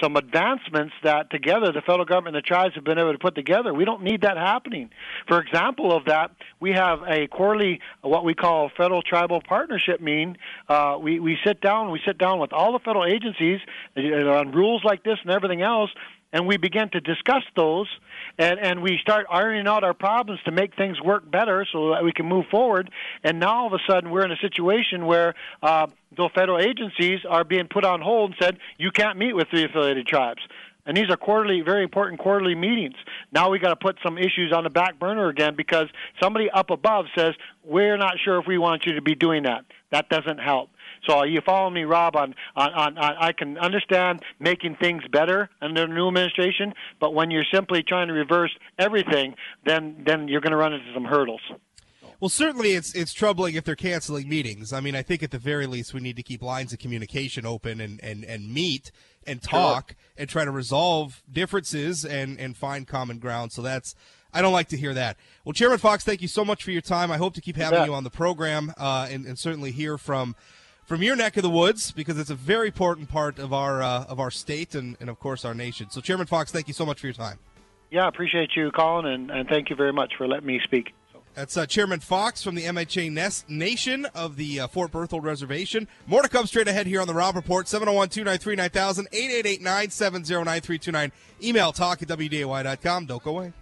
some 0.00 0.16
advancements 0.16 0.94
that 1.02 1.28
together 1.30 1.72
the 1.72 1.80
federal 1.80 2.04
government 2.04 2.36
and 2.36 2.44
the 2.44 2.46
tribes 2.46 2.74
have 2.76 2.84
been 2.84 2.98
able 2.98 3.12
to 3.12 3.18
put 3.18 3.34
together. 3.34 3.74
We 3.74 3.84
don't 3.84 4.04
need 4.04 4.22
that 4.22 4.36
happening. 4.36 4.90
For 5.26 5.40
example 5.40 5.96
of 5.96 6.04
that, 6.04 6.30
we 6.60 6.70
have 6.72 7.00
a 7.08 7.26
quarterly 7.26 7.80
what 8.02 8.24
we 8.24 8.34
call 8.34 8.70
federal 8.76 9.02
tribal 9.02 9.42
partnership 9.46 10.00
meeting. 10.00 10.36
Uh, 10.68 10.98
we 11.00 11.18
we 11.18 11.36
sit 11.44 11.60
down 11.60 11.90
we 11.90 12.00
sit 12.06 12.18
down 12.18 12.38
with 12.38 12.52
all 12.52 12.72
the 12.72 12.78
federal 12.78 13.04
agencies 13.04 13.60
uh, 13.96 14.00
on 14.00 14.52
rules 14.52 14.82
like 14.84 15.02
this 15.02 15.18
and 15.22 15.32
everything 15.32 15.62
else 15.62 15.90
and 16.32 16.46
we 16.46 16.56
begin 16.56 16.88
to 16.90 17.00
discuss 17.00 17.42
those 17.56 17.88
and, 18.38 18.58
and 18.58 18.82
we 18.82 18.98
start 19.00 19.26
ironing 19.30 19.66
out 19.66 19.84
our 19.84 19.94
problems 19.94 20.40
to 20.44 20.52
make 20.52 20.76
things 20.76 21.00
work 21.00 21.28
better 21.30 21.66
so 21.72 21.90
that 21.90 22.04
we 22.04 22.12
can 22.12 22.26
move 22.26 22.46
forward. 22.50 22.90
And 23.24 23.40
now 23.40 23.62
all 23.62 23.66
of 23.66 23.72
a 23.72 23.78
sudden 23.90 24.10
we're 24.10 24.24
in 24.24 24.32
a 24.32 24.36
situation 24.36 25.06
where 25.06 25.34
uh, 25.62 25.86
the 26.16 26.28
federal 26.34 26.58
agencies 26.58 27.20
are 27.28 27.44
being 27.44 27.68
put 27.68 27.84
on 27.84 28.00
hold 28.00 28.30
and 28.30 28.36
said, 28.40 28.58
you 28.76 28.90
can't 28.90 29.18
meet 29.18 29.34
with 29.34 29.48
the 29.52 29.64
affiliated 29.64 30.06
tribes. 30.06 30.40
And 30.86 30.96
these 30.96 31.10
are 31.10 31.18
quarterly, 31.18 31.60
very 31.60 31.82
important 31.82 32.18
quarterly 32.18 32.54
meetings. 32.54 32.96
Now 33.30 33.50
we 33.50 33.58
got 33.58 33.68
to 33.68 33.76
put 33.76 33.98
some 34.02 34.16
issues 34.16 34.54
on 34.54 34.64
the 34.64 34.70
back 34.70 34.98
burner 34.98 35.28
again 35.28 35.54
because 35.54 35.86
somebody 36.20 36.48
up 36.50 36.70
above 36.70 37.04
says, 37.14 37.34
we're 37.62 37.98
not 37.98 38.14
sure 38.24 38.40
if 38.40 38.46
we 38.46 38.56
want 38.56 38.86
you 38.86 38.94
to 38.94 39.02
be 39.02 39.14
doing 39.14 39.42
that. 39.42 39.66
That 39.90 40.08
doesn't 40.08 40.38
help. 40.38 40.70
So 41.06 41.24
you 41.24 41.40
follow 41.40 41.70
me, 41.70 41.84
Rob, 41.84 42.16
on, 42.16 42.34
on, 42.56 42.72
on, 42.72 42.98
on 42.98 43.16
I 43.18 43.32
can 43.32 43.58
understand 43.58 44.22
making 44.38 44.76
things 44.76 45.02
better 45.10 45.50
under 45.60 45.86
the 45.86 45.92
new 45.92 46.08
administration, 46.08 46.74
but 47.00 47.14
when 47.14 47.30
you're 47.30 47.46
simply 47.52 47.82
trying 47.82 48.08
to 48.08 48.14
reverse 48.14 48.52
everything, 48.78 49.34
then 49.64 50.02
then 50.06 50.28
you're 50.28 50.40
going 50.40 50.52
to 50.52 50.58
run 50.58 50.72
into 50.72 50.92
some 50.94 51.04
hurdles. 51.04 51.42
Well, 52.20 52.28
certainly 52.28 52.72
it's 52.72 52.94
it's 52.94 53.12
troubling 53.12 53.54
if 53.54 53.64
they're 53.64 53.76
canceling 53.76 54.28
meetings. 54.28 54.72
I 54.72 54.80
mean, 54.80 54.96
I 54.96 55.02
think 55.02 55.22
at 55.22 55.30
the 55.30 55.38
very 55.38 55.66
least 55.66 55.94
we 55.94 56.00
need 56.00 56.16
to 56.16 56.22
keep 56.22 56.42
lines 56.42 56.72
of 56.72 56.80
communication 56.80 57.46
open 57.46 57.80
and, 57.80 58.02
and, 58.02 58.24
and 58.24 58.52
meet 58.52 58.90
and 59.24 59.40
talk 59.40 59.90
sure. 59.90 59.96
and 60.16 60.28
try 60.28 60.44
to 60.44 60.50
resolve 60.50 61.22
differences 61.30 62.04
and, 62.04 62.38
and 62.40 62.56
find 62.56 62.88
common 62.88 63.18
ground. 63.18 63.52
So 63.52 63.62
that's 63.62 63.94
I 64.32 64.42
don't 64.42 64.52
like 64.52 64.68
to 64.68 64.76
hear 64.76 64.94
that. 64.94 65.16
Well, 65.44 65.52
Chairman 65.52 65.78
Fox, 65.78 66.04
thank 66.04 66.20
you 66.20 66.28
so 66.28 66.44
much 66.44 66.64
for 66.64 66.72
your 66.72 66.82
time. 66.82 67.12
I 67.12 67.18
hope 67.18 67.34
to 67.34 67.40
keep 67.40 67.56
having 67.56 67.84
you 67.84 67.94
on 67.94 68.04
the 68.04 68.10
program 68.10 68.72
uh, 68.76 69.08
and, 69.10 69.24
and 69.24 69.38
certainly 69.38 69.70
hear 69.70 69.96
from 69.96 70.34
from 70.88 71.02
your 71.02 71.14
neck 71.14 71.36
of 71.36 71.42
the 71.42 71.50
woods 71.50 71.92
because 71.92 72.18
it's 72.18 72.30
a 72.30 72.34
very 72.34 72.68
important 72.68 73.10
part 73.10 73.38
of 73.38 73.52
our 73.52 73.82
uh, 73.82 74.04
of 74.04 74.18
our 74.18 74.30
state 74.30 74.74
and, 74.74 74.96
and 75.00 75.10
of 75.10 75.20
course 75.20 75.44
our 75.44 75.54
nation. 75.54 75.90
So, 75.90 76.00
Chairman 76.00 76.26
Fox, 76.26 76.50
thank 76.50 76.66
you 76.66 76.74
so 76.74 76.86
much 76.86 76.98
for 77.00 77.06
your 77.06 77.14
time. 77.14 77.38
Yeah, 77.90 78.06
I 78.06 78.08
appreciate 78.08 78.56
you 78.56 78.70
calling 78.70 79.06
and, 79.06 79.30
and 79.30 79.48
thank 79.48 79.70
you 79.70 79.76
very 79.76 79.92
much 79.92 80.14
for 80.16 80.26
letting 80.26 80.46
me 80.46 80.60
speak. 80.64 80.94
That's 81.34 81.56
uh, 81.56 81.66
Chairman 81.66 82.00
Fox 82.00 82.42
from 82.42 82.56
the 82.56 82.64
MHA 82.64 83.12
Nest 83.12 83.48
Nation 83.48 84.06
of 84.06 84.36
the 84.36 84.60
uh, 84.60 84.66
Fort 84.66 84.90
Berthold 84.90 85.22
Reservation. 85.22 85.86
More 86.06 86.22
to 86.22 86.28
come 86.28 86.46
straight 86.46 86.66
ahead 86.66 86.86
here 86.86 87.00
on 87.00 87.06
the 87.06 87.14
Rob 87.14 87.36
Report, 87.36 87.68
701 87.68 88.08
293 88.08 88.56
9000, 88.56 89.08
888 89.12 89.60
970 89.62 90.34
9329. 90.34 91.12
Email 91.44 91.72
talk 91.72 92.02
at 92.02 92.08
WDAY.com. 92.08 93.06
Don't 93.06 93.22
go 93.22 93.38
away. 93.38 93.52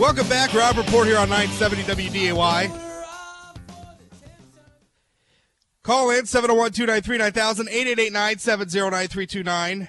Welcome 0.00 0.28
back. 0.30 0.54
Rob 0.54 0.78
Report 0.78 1.06
here 1.06 1.18
on 1.18 1.28
970 1.28 2.08
WDAY. 2.08 2.70
Call 5.82 6.10
in 6.12 6.24
701 6.24 6.72
293 6.72 7.18
9000 7.18 7.68
888 7.68 8.10
970 8.10 8.80
9329. 8.80 9.88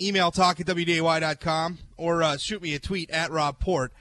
Email 0.00 0.30
talk 0.30 0.58
at 0.58 0.66
WDAY.com 0.66 1.78
or 1.98 2.22
uh, 2.22 2.38
shoot 2.38 2.62
me 2.62 2.74
a 2.74 2.78
tweet 2.78 3.10
at 3.10 3.30
Rob 3.30 3.60
Port. 3.60 3.92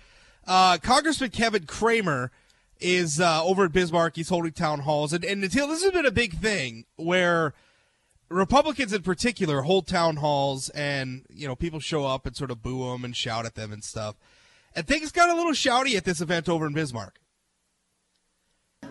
Uh, 0.48 0.78
Congressman 0.82 1.32
Kevin 1.32 1.66
Cramer 1.66 2.32
is 2.80 3.20
uh, 3.20 3.44
over 3.44 3.66
at 3.66 3.74
Bismarck. 3.74 4.16
He's 4.16 4.30
holding 4.30 4.54
town 4.54 4.80
halls. 4.80 5.12
And, 5.12 5.26
and 5.26 5.44
until 5.44 5.68
this 5.68 5.84
has 5.84 5.92
been 5.92 6.06
a 6.06 6.12
big 6.12 6.40
thing 6.40 6.86
where 6.96 7.54
Republicans 8.30 8.94
in 8.94 9.02
particular 9.02 9.64
hold 9.64 9.86
town 9.86 10.16
halls 10.16 10.70
and, 10.70 11.26
you 11.30 11.46
know, 11.46 11.58
people 11.58 11.82
show 11.82 12.06
up 12.06 12.26
and 12.26 12.38
sort 12.38 12.52
of 12.52 12.64
boo 12.64 12.90
them 12.90 13.04
and 13.04 13.18
shout 13.18 13.46
at 13.46 13.56
them 13.56 13.74
and 13.74 13.84
stuff. 13.84 14.16
And 14.78 14.86
things 14.86 15.12
got 15.12 15.30
a 15.30 15.34
little 15.34 15.54
shouty 15.54 15.96
at 15.96 16.06
this 16.06 16.22
event 16.22 16.48
over 16.48 16.68
in 16.68 16.74
Bismarck. 16.74 17.20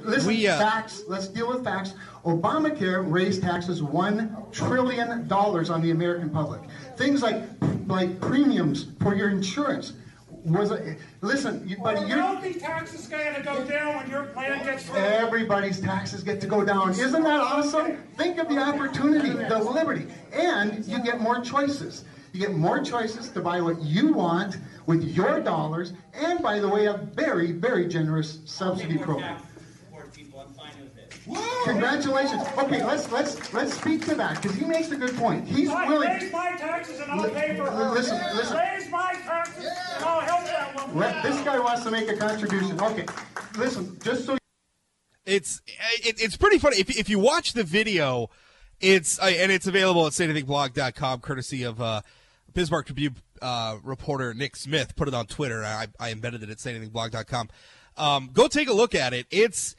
Listen, 0.00 0.26
we, 0.26 0.48
uh, 0.48 0.58
facts. 0.58 1.04
Let's 1.06 1.28
deal 1.28 1.46
with 1.48 1.62
facts. 1.62 1.94
Obamacare 2.24 3.08
raised 3.08 3.40
taxes 3.40 3.84
one 3.84 4.36
trillion 4.50 5.28
dollars 5.28 5.70
on 5.70 5.80
the 5.80 5.92
American 5.92 6.28
public. 6.28 6.60
Things 6.96 7.22
like 7.22 7.40
like 7.86 8.20
premiums 8.20 8.88
for 9.00 9.14
your 9.14 9.30
insurance 9.30 9.92
was 10.28 10.72
a, 10.72 10.96
listen, 11.20 11.66
you, 11.68 11.76
buddy. 11.76 12.00
Well, 12.00 12.34
wealthy 12.34 12.54
taxes 12.54 13.06
going 13.06 13.34
to 13.36 13.42
go 13.42 13.64
down 13.64 13.96
when 13.96 14.10
your 14.10 14.24
plan 14.24 14.64
gets 14.64 14.86
through. 14.86 14.98
Everybody's 14.98 15.80
taxes 15.80 16.24
get 16.24 16.40
to 16.40 16.48
go 16.48 16.64
down. 16.64 16.90
Isn't 16.90 17.22
that 17.22 17.40
awesome? 17.40 17.96
Think 18.16 18.38
of 18.38 18.48
the 18.48 18.58
opportunity, 18.58 19.30
the 19.30 19.58
liberty, 19.58 20.08
and 20.32 20.84
you 20.84 21.00
get 21.00 21.20
more 21.20 21.40
choices. 21.40 22.04
You 22.32 22.40
get 22.40 22.54
more 22.54 22.82
choices 22.82 23.30
to 23.30 23.40
buy 23.40 23.60
what 23.60 23.80
you 23.80 24.12
want 24.12 24.58
with 24.86 25.04
your 25.04 25.40
dollars, 25.40 25.92
and 26.14 26.42
by 26.42 26.58
the 26.58 26.68
way, 26.68 26.86
a 26.86 26.94
very, 26.94 27.52
very 27.52 27.88
generous 27.88 28.40
subsidy 28.44 28.98
program. 28.98 29.40
Congratulations. 31.64 32.42
Okay, 32.56 32.84
let's 32.84 33.10
let's 33.10 33.52
let's 33.52 33.74
speak 33.74 34.04
to 34.06 34.14
that 34.14 34.40
because 34.40 34.56
he 34.56 34.64
makes 34.64 34.92
a 34.92 34.96
good 34.96 35.16
point. 35.16 35.46
He's 35.46 35.68
I 35.68 35.88
willing. 35.88 36.08
Raise 36.08 36.32
my 36.32 36.56
taxes 36.56 37.00
and 37.00 37.10
I'll 37.10 37.28
pay 37.30 37.56
for 37.56 37.68
her. 37.68 37.90
Listen, 37.90 38.20
listen. 38.36 38.56
Raise 38.56 38.88
my 38.90 39.12
taxes 39.24 39.64
and 39.64 40.04
I'll 40.04 40.20
help 40.20 40.44
that 40.44 40.76
woman. 40.76 40.96
Let, 40.96 41.22
this 41.24 41.40
guy 41.40 41.58
wants 41.58 41.82
to 41.82 41.90
make 41.90 42.08
a 42.08 42.16
contribution. 42.16 42.80
Okay, 42.80 43.06
listen, 43.58 43.98
just 44.04 44.26
so. 44.26 44.38
It's 45.24 45.60
it, 45.66 46.22
it's 46.22 46.36
pretty 46.36 46.58
funny 46.58 46.76
if 46.76 46.96
if 46.96 47.08
you 47.08 47.18
watch 47.18 47.54
the 47.54 47.64
video, 47.64 48.30
it's 48.80 49.18
uh, 49.18 49.24
and 49.24 49.50
it's 49.50 49.66
available 49.66 50.06
at 50.06 50.12
sayanythingblog.com 50.12 51.20
courtesy 51.20 51.64
of 51.64 51.82
uh, 51.82 52.02
Bismarck 52.54 52.86
Tribune 52.86 53.16
uh, 53.42 53.76
reporter 53.82 54.34
Nick 54.34 54.56
Smith 54.56 54.96
put 54.96 55.08
it 55.08 55.14
on 55.14 55.26
Twitter. 55.26 55.64
I, 55.64 55.86
I 55.98 56.12
embedded 56.12 56.42
it 56.42 56.50
at 56.50 56.58
sayanythingblog.com. 56.58 57.48
Um, 57.96 58.30
go 58.32 58.48
take 58.48 58.68
a 58.68 58.72
look 58.72 58.94
at 58.94 59.14
it. 59.14 59.26
It's 59.30 59.76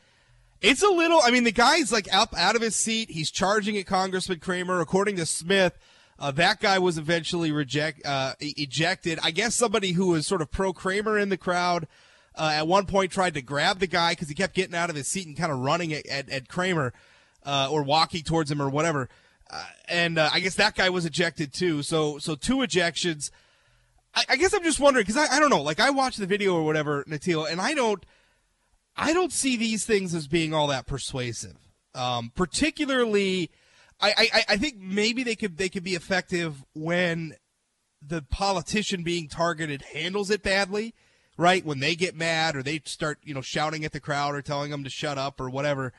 it's 0.62 0.82
a 0.82 0.90
little. 0.90 1.22
I 1.24 1.32
mean, 1.32 1.44
the 1.44 1.52
guy's 1.52 1.92
like 1.92 2.12
up 2.14 2.36
out 2.36 2.56
of 2.56 2.62
his 2.62 2.76
seat. 2.76 3.12
He's 3.12 3.30
charging 3.30 3.78
at 3.78 3.86
Congressman 3.86 4.40
Cramer. 4.40 4.80
According 4.82 5.18
to 5.18 5.26
Smith, 5.26 5.78
uh, 6.20 6.32
that 6.32 6.60
guy 6.60 6.80
was 6.80 6.98
eventually 6.98 7.52
reject 7.52 8.06
uh, 8.06 8.34
ejected. 8.40 9.20
I 9.24 9.32
guess 9.32 9.56
somebody 9.56 9.92
who 9.92 10.08
was 10.08 10.26
sort 10.26 10.42
of 10.42 10.52
pro 10.52 10.74
Cramer 10.74 11.18
in 11.18 11.30
the 11.30 11.38
crowd 11.38 11.88
uh, 12.36 12.52
at 12.54 12.68
one 12.68 12.86
point 12.86 13.12
tried 13.12 13.36
to 13.36 13.42
grab 13.42 13.80
the 13.80 13.88
guy 13.88 14.14
because 14.14 14.30
he 14.30 14.36
kept 14.36 14.56
getting 14.56 14.76
out 14.76 14.90
of 14.90 14.96
his 14.96 15.08
seat 15.08 15.28
and 15.28 15.38
kind 15.38 15.52
of 15.52 15.60
running 15.60 15.94
at, 15.94 16.06
at, 16.08 16.30
at 16.30 16.48
Cramer 16.48 16.94
uh, 17.46 17.70
or 17.72 17.84
walking 17.84 18.24
towards 18.24 18.50
him 18.50 18.62
or 18.62 18.70
whatever. 18.70 19.10
Uh, 19.50 19.64
and 19.88 20.18
uh, 20.18 20.30
I 20.34 20.40
guess 20.40 20.56
that 20.56 20.76
guy 20.76 20.90
was 20.90 21.06
ejected 21.06 21.54
too. 21.54 21.84
So 21.84 22.18
so 22.18 22.36
two 22.36 22.58
ejections. 22.58 23.30
I, 24.18 24.24
I 24.30 24.36
guess 24.36 24.52
I'm 24.52 24.64
just 24.64 24.80
wondering 24.80 25.06
because 25.06 25.18
I, 25.18 25.36
I 25.36 25.40
don't 25.40 25.52
know. 25.52 25.62
Like 25.62 25.80
I 25.80 25.92
watched 25.92 26.18
the 26.18 26.26
video 26.26 26.56
or 26.56 26.64
whatever, 26.64 27.04
Natil, 27.08 27.50
and 27.50 27.62
I 27.62 27.74
don't. 27.76 28.04
I 29.00 29.14
don't 29.14 29.32
see 29.32 29.58
these 29.58 29.86
things 29.86 30.16
as 30.16 30.28
being 30.28 30.56
all 30.56 30.66
that 30.68 30.88
persuasive. 30.88 31.56
Um, 31.94 32.32
particularly, 32.34 33.52
I, 34.02 34.30
I, 34.34 34.44
I 34.54 34.58
think 34.58 34.78
maybe 34.80 35.22
they 35.22 35.36
could 35.36 35.58
they 35.58 35.70
could 35.70 35.84
be 35.84 35.94
effective 35.94 36.66
when 36.74 37.36
the 38.02 38.24
politician 38.24 39.04
being 39.04 39.28
targeted 39.28 39.84
handles 39.94 40.32
it 40.32 40.42
badly, 40.42 40.96
right? 41.38 41.64
When 41.64 41.80
they 41.80 41.94
get 41.94 42.16
mad 42.16 42.56
or 42.56 42.64
they 42.64 42.82
start 42.86 43.20
you 43.24 43.36
know 43.36 43.42
shouting 43.42 43.86
at 43.86 43.92
the 43.92 44.00
crowd 44.00 44.34
or 44.34 44.42
telling 44.42 44.72
them 44.72 44.84
to 44.84 44.90
shut 44.90 45.20
up 45.20 45.40
or 45.40 45.48
whatever, 45.48 45.94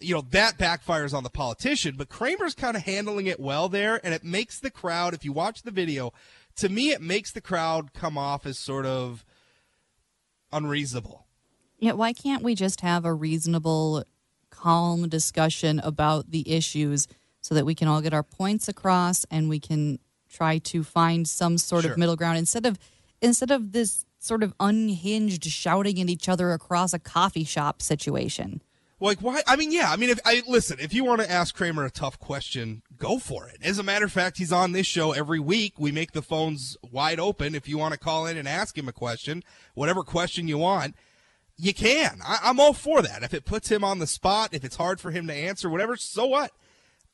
you 0.00 0.14
know 0.14 0.24
that 0.30 0.56
backfires 0.56 1.12
on 1.12 1.22
the 1.22 1.28
politician. 1.28 1.96
But 1.98 2.08
Cramer's 2.08 2.54
kind 2.54 2.78
of 2.78 2.84
handling 2.84 3.26
it 3.26 3.40
well 3.40 3.68
there, 3.68 4.00
and 4.02 4.14
it 4.14 4.24
makes 4.24 4.58
the 4.58 4.70
crowd. 4.70 5.12
If 5.12 5.22
you 5.22 5.32
watch 5.32 5.64
the 5.64 5.70
video, 5.70 6.14
to 6.56 6.68
me, 6.68 6.90
it 6.90 7.00
makes 7.00 7.30
the 7.32 7.40
crowd 7.40 7.92
come 7.92 8.16
off 8.16 8.46
as 8.46 8.58
sort 8.58 8.86
of 8.86 9.24
unreasonable 10.52 11.22
yeah, 11.82 11.92
why 11.94 12.12
can't 12.12 12.44
we 12.44 12.54
just 12.54 12.80
have 12.82 13.04
a 13.04 13.12
reasonable, 13.12 14.04
calm 14.50 15.08
discussion 15.08 15.80
about 15.80 16.30
the 16.30 16.48
issues 16.48 17.08
so 17.40 17.56
that 17.56 17.66
we 17.66 17.74
can 17.74 17.88
all 17.88 18.00
get 18.00 18.14
our 18.14 18.22
points 18.22 18.68
across 18.68 19.24
and 19.32 19.48
we 19.48 19.58
can 19.58 19.98
try 20.30 20.58
to 20.58 20.84
find 20.84 21.26
some 21.26 21.58
sort 21.58 21.82
sure. 21.82 21.90
of 21.90 21.98
middle 21.98 22.14
ground 22.14 22.38
instead 22.38 22.66
of 22.66 22.78
instead 23.20 23.50
of 23.50 23.72
this 23.72 24.06
sort 24.20 24.44
of 24.44 24.54
unhinged 24.60 25.44
shouting 25.44 26.00
at 26.00 26.08
each 26.08 26.28
other 26.28 26.52
across 26.52 26.92
a 26.92 27.00
coffee 27.00 27.42
shop 27.42 27.82
situation. 27.82 28.62
Like 29.02 29.20
why? 29.20 29.42
I 29.48 29.56
mean, 29.56 29.72
yeah. 29.72 29.90
I 29.90 29.96
mean, 29.96 30.10
if 30.10 30.20
I 30.24 30.44
listen, 30.46 30.78
if 30.80 30.94
you 30.94 31.04
want 31.04 31.20
to 31.20 31.30
ask 31.30 31.56
Cramer 31.56 31.84
a 31.84 31.90
tough 31.90 32.20
question, 32.20 32.82
go 32.96 33.18
for 33.18 33.48
it. 33.48 33.58
As 33.60 33.80
a 33.80 33.82
matter 33.82 34.04
of 34.04 34.12
fact, 34.12 34.38
he's 34.38 34.52
on 34.52 34.70
this 34.70 34.86
show 34.86 35.10
every 35.10 35.40
week. 35.40 35.74
We 35.76 35.90
make 35.90 36.12
the 36.12 36.22
phones 36.22 36.76
wide 36.88 37.18
open. 37.18 37.56
If 37.56 37.68
you 37.68 37.78
want 37.78 37.94
to 37.94 37.98
call 37.98 38.26
in 38.26 38.36
and 38.36 38.46
ask 38.46 38.78
him 38.78 38.86
a 38.86 38.92
question, 38.92 39.42
whatever 39.74 40.04
question 40.04 40.46
you 40.46 40.56
want, 40.56 40.94
you 41.56 41.74
can. 41.74 42.20
I, 42.24 42.48
am 42.48 42.60
all 42.60 42.74
for 42.74 43.02
that. 43.02 43.24
If 43.24 43.34
it 43.34 43.44
puts 43.44 43.72
him 43.72 43.82
on 43.82 43.98
the 43.98 44.06
spot, 44.06 44.54
if 44.54 44.64
it's 44.64 44.76
hard 44.76 45.00
for 45.00 45.10
him 45.10 45.26
to 45.26 45.34
answer, 45.34 45.68
whatever, 45.68 45.96
so 45.96 46.26
what? 46.26 46.52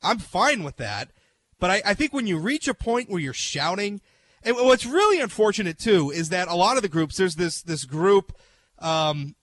I'm 0.02 0.18
fine 0.18 0.64
with 0.64 0.76
that. 0.76 1.09
But 1.59 1.71
I, 1.71 1.83
I 1.87 1.95
think 1.95 2.12
when 2.12 2.26
you 2.26 2.38
reach 2.38 2.68
a 2.68 2.75
point 2.75 3.09
where 3.09 3.21
you're 3.21 3.33
shouting, 3.33 4.02
and 4.42 4.57
what's 4.57 4.85
really 4.85 5.23
unfortunate 5.23 5.78
too 5.78 6.11
is 6.11 6.28
that 6.28 6.49
a 6.49 6.54
lot 6.54 6.76
of 6.76 6.83
the 6.83 6.88
groups, 6.90 7.16
there's 7.16 7.37
this 7.37 7.62
this 7.62 7.87
group, 7.87 8.37
um, 8.78 9.37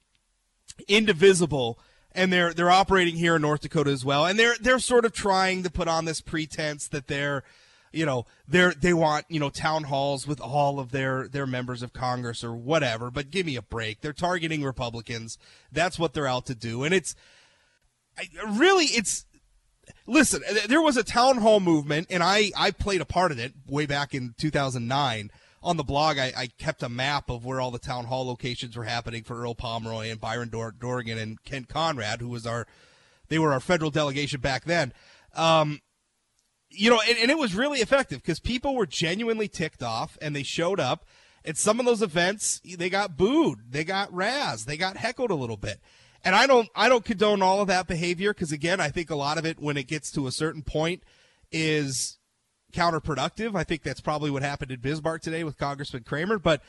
Indivisible, 0.88 1.80
and 2.16 2.32
they're 2.32 2.54
they're 2.54 2.72
operating 2.72 3.16
here 3.16 3.36
in 3.36 3.42
North 3.42 3.62
Dakota 3.62 3.92
as 3.92 4.06
well, 4.06 4.26
and 4.26 4.40
they're 4.40 4.56
they're 4.60 4.80
sort 4.80 5.06
of 5.06 5.14
trying 5.14 5.64
to 5.64 5.70
put 5.70 5.88
on 5.88 6.06
this 6.06 6.22
pretense 6.22 6.88
that 6.88 7.08
they're 7.08 7.44
you 7.92 8.06
know 8.06 8.26
they're 8.48 8.74
they 8.74 8.94
want 8.94 9.26
you 9.30 9.40
know 9.40 9.50
town 9.50 9.84
halls 9.86 10.28
with 10.28 10.42
all 10.42 10.80
of 10.80 10.92
their 10.92 11.28
their 11.28 11.48
members 11.48 11.82
of 11.82 11.94
congress 11.94 12.44
or 12.44 12.56
whatever. 12.56 13.10
But 13.10 13.32
give 13.32 13.46
me 13.46 13.56
a 13.56 13.62
break. 13.62 14.02
They're 14.02 14.14
targeting 14.14 14.64
republicans. 14.64 15.38
That's 15.72 15.98
what 15.98 16.14
they're 16.14 16.28
out 16.28 16.46
to 16.48 16.56
do. 16.56 16.84
And 16.84 16.94
it's 16.94 17.16
I, 18.18 18.28
really 18.48 18.86
it's 18.86 19.26
listen 20.08 20.42
there 20.68 20.82
was 20.82 20.98
a 20.98 21.04
town 21.04 21.38
hall 21.38 21.60
movement 21.60 22.08
and 22.10 22.24
i 22.24 22.52
i 22.58 22.72
played 22.72 23.02
a 23.02 23.06
part 23.06 23.32
in 23.32 23.40
it 23.40 23.54
way 23.68 23.86
back 23.86 24.16
in 24.16 24.34
2009 24.40 25.30
on 25.66 25.76
the 25.76 25.84
blog 25.84 26.18
I, 26.18 26.32
I 26.38 26.48
kept 26.58 26.82
a 26.84 26.90
map 26.90 27.30
of 27.30 27.44
where 27.44 27.60
all 27.60 27.72
the 27.72 27.80
town 27.80 28.06
hall 28.06 28.26
locations 28.26 28.78
were 28.78 28.86
happening 28.86 29.24
for 29.24 29.42
earl 29.42 29.56
pomeroy 29.56 30.10
and 30.10 30.22
byron 30.22 30.50
Dor- 30.50 30.72
dorgan 30.72 31.18
and 31.18 31.44
kent 31.44 31.68
conrad 31.68 32.22
who 32.22 32.30
was 32.30 32.48
our 32.48 32.66
they 33.28 33.40
were 33.40 33.52
our 33.52 33.60
federal 33.60 33.92
delegation 33.92 34.40
back 34.40 34.64
then 34.64 34.94
um, 35.36 35.82
you 36.70 36.90
know, 36.90 37.02
and, 37.08 37.18
and 37.18 37.32
it 37.32 37.38
was 37.38 37.56
really 37.56 37.80
effective 37.80 38.22
because 38.22 38.40
people 38.40 38.76
were 38.76 38.86
genuinely 38.86 39.48
ticked 39.48 39.84
off 39.84 40.18
and 40.22 40.36
they 40.36 40.44
showed 40.44 40.80
up. 40.80 41.06
At 41.44 41.58
some 41.58 41.80
of 41.80 41.86
those 41.86 42.02
events, 42.02 42.60
they 42.66 42.90
got 42.90 43.18
booed, 43.18 43.60
they 43.70 43.84
got 43.84 44.12
razzed, 44.12 44.66
they 44.66 44.78
got 44.78 44.98
heckled 44.98 45.30
a 45.30 45.36
little 45.36 45.58
bit. 45.58 45.80
And 46.24 46.36
I 46.36 46.48
don't, 46.48 46.70
I 46.76 46.90
don't 46.90 47.06
condone 47.06 47.44
all 47.44 47.62
of 47.62 47.68
that 47.68 47.86
behavior 47.86 48.34
because 48.34 48.52
again, 48.52 48.82
I 48.82 48.90
think 48.90 49.12
a 49.12 49.16
lot 49.16 49.38
of 49.38 49.46
it, 49.46 49.60
when 49.60 49.78
it 49.78 49.88
gets 49.88 50.10
to 50.14 50.26
a 50.26 50.32
certain 50.32 50.64
point, 50.64 51.04
is 51.52 52.15
counterproductive. 52.76 53.56
I 53.56 53.64
think 53.64 53.84
that's 53.84 54.02
probably 54.02 54.30
what 54.30 54.44
happened 54.44 54.72
in 54.72 54.80
Bismarck 54.80 55.22
today 55.22 55.44
with 55.44 55.58
Congressman 55.58 56.04
Cramer. 56.04 56.38
But 56.38 56.62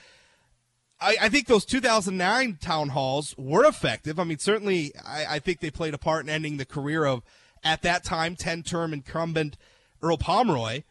I, 1.01 1.17
I, 1.23 1.29
think 1.29 1.47
those 1.47 1.65
2009 1.65 2.59
town 2.61 2.91
halls 2.91 3.35
were 3.37 3.67
effective. 3.67 4.19
I 4.19 4.25
mean, 4.25 4.39
certainly, 4.39 4.93
I, 5.05 5.27
I, 5.37 5.39
think 5.41 5.61
they 5.61 5.71
played 5.71 5.95
a 5.95 5.99
part 5.99 6.25
in 6.25 6.31
ending 6.31 6.57
the 6.57 6.65
career 6.65 7.05
of, 7.05 7.23
at 7.63 7.83
that 7.83 8.05
time, 8.05 8.37
10 8.37 8.63
term 8.63 8.93
incumbent 8.93 9.57
Earl 10.01 10.17
Pomeroy. 10.17 10.85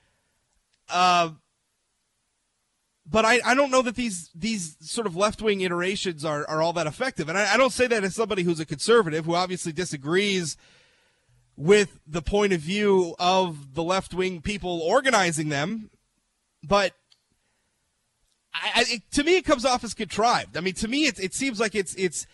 Uh, 0.90 1.32
but 3.10 3.24
I, 3.24 3.40
I 3.46 3.56
don't 3.56 3.72
know 3.72 3.84
that 3.84 3.96
these 3.96 4.32
these 4.36 4.78
sort 4.82 5.08
of 5.08 5.16
left 5.16 5.42
wing 5.42 5.62
iterations 5.62 6.26
are, 6.26 6.48
are 6.48 6.62
all 6.62 6.74
that 6.74 6.88
effective. 6.88 7.30
And 7.30 7.38
I, 7.38 7.54
I 7.54 7.58
don't 7.58 7.74
say 7.74 7.88
that 7.88 8.04
as 8.04 8.16
somebody 8.16 8.44
who's 8.44 8.60
a 8.60 8.66
conservative 8.66 9.26
who 9.26 9.36
obviously 9.36 9.72
disagrees 9.72 10.58
with 11.58 12.00
the 12.06 12.22
point 12.22 12.54
of 12.54 12.60
view 12.60 13.16
of 13.18 13.76
the 13.76 13.84
left 13.84 14.14
wing 14.14 14.42
people 14.42 14.82
organizing 14.82 15.50
them, 15.50 15.90
but 16.64 16.94
I, 18.54 18.86
it, 18.88 19.12
to 19.12 19.24
me 19.24 19.38
it 19.38 19.46
comes 19.46 19.66
off 19.66 19.84
as 19.84 19.94
contrived. 19.94 20.58
I 20.58 20.62
mean, 20.62 20.74
to 20.76 20.88
me 20.88 21.06
it, 21.06 21.20
it 21.20 21.34
seems 21.34 21.60
like 21.60 21.76
it's 21.76 21.94
it's 21.96 22.28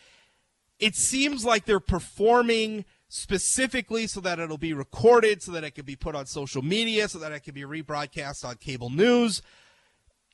it 0.80 0.96
seems 0.96 1.46
like 1.46 1.66
they're 1.66 1.80
performing 1.80 2.86
specifically 3.08 4.08
so 4.08 4.20
that 4.22 4.40
it'll 4.40 4.58
be 4.58 4.74
recorded, 4.74 5.44
so 5.44 5.52
that 5.52 5.64
it 5.64 5.72
can 5.72 5.86
be 5.86 5.96
put 5.96 6.16
on 6.16 6.26
social 6.26 6.62
media, 6.62 7.08
so 7.08 7.20
that 7.20 7.32
it 7.32 7.42
can 7.42 7.54
be 7.54 7.62
rebroadcast 7.62 8.46
on 8.46 8.56
cable 8.56 8.90
news 8.90 9.42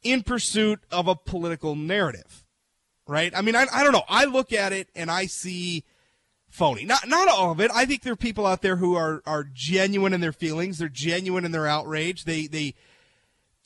in 0.03 0.23
pursuit 0.23 0.79
of 0.91 1.07
a 1.07 1.15
political 1.15 1.75
narrative. 1.75 2.45
Right? 3.07 3.33
I 3.35 3.41
mean, 3.41 3.55
I, 3.55 3.65
I 3.73 3.83
don't 3.83 3.93
know. 3.93 4.03
I 4.09 4.25
look 4.25 4.51
at 4.51 4.73
it 4.73 4.89
and 4.93 5.09
I 5.09 5.27
see 5.27 5.85
phony. 6.49 6.85
Not 6.85 7.07
not 7.07 7.27
all 7.27 7.51
of 7.51 7.59
it. 7.59 7.71
I 7.73 7.85
think 7.85 8.03
there 8.03 8.13
are 8.13 8.17
people 8.17 8.45
out 8.45 8.61
there 8.61 8.77
who 8.77 8.95
are 8.95 9.21
are 9.25 9.43
genuine 9.43 10.13
in 10.13 10.21
their 10.21 10.31
feelings. 10.31 10.77
They're 10.77 10.89
genuine 10.89 11.45
in 11.45 11.51
their 11.51 11.67
outrage. 11.67 12.25
They 12.25 12.47
they 12.47 12.75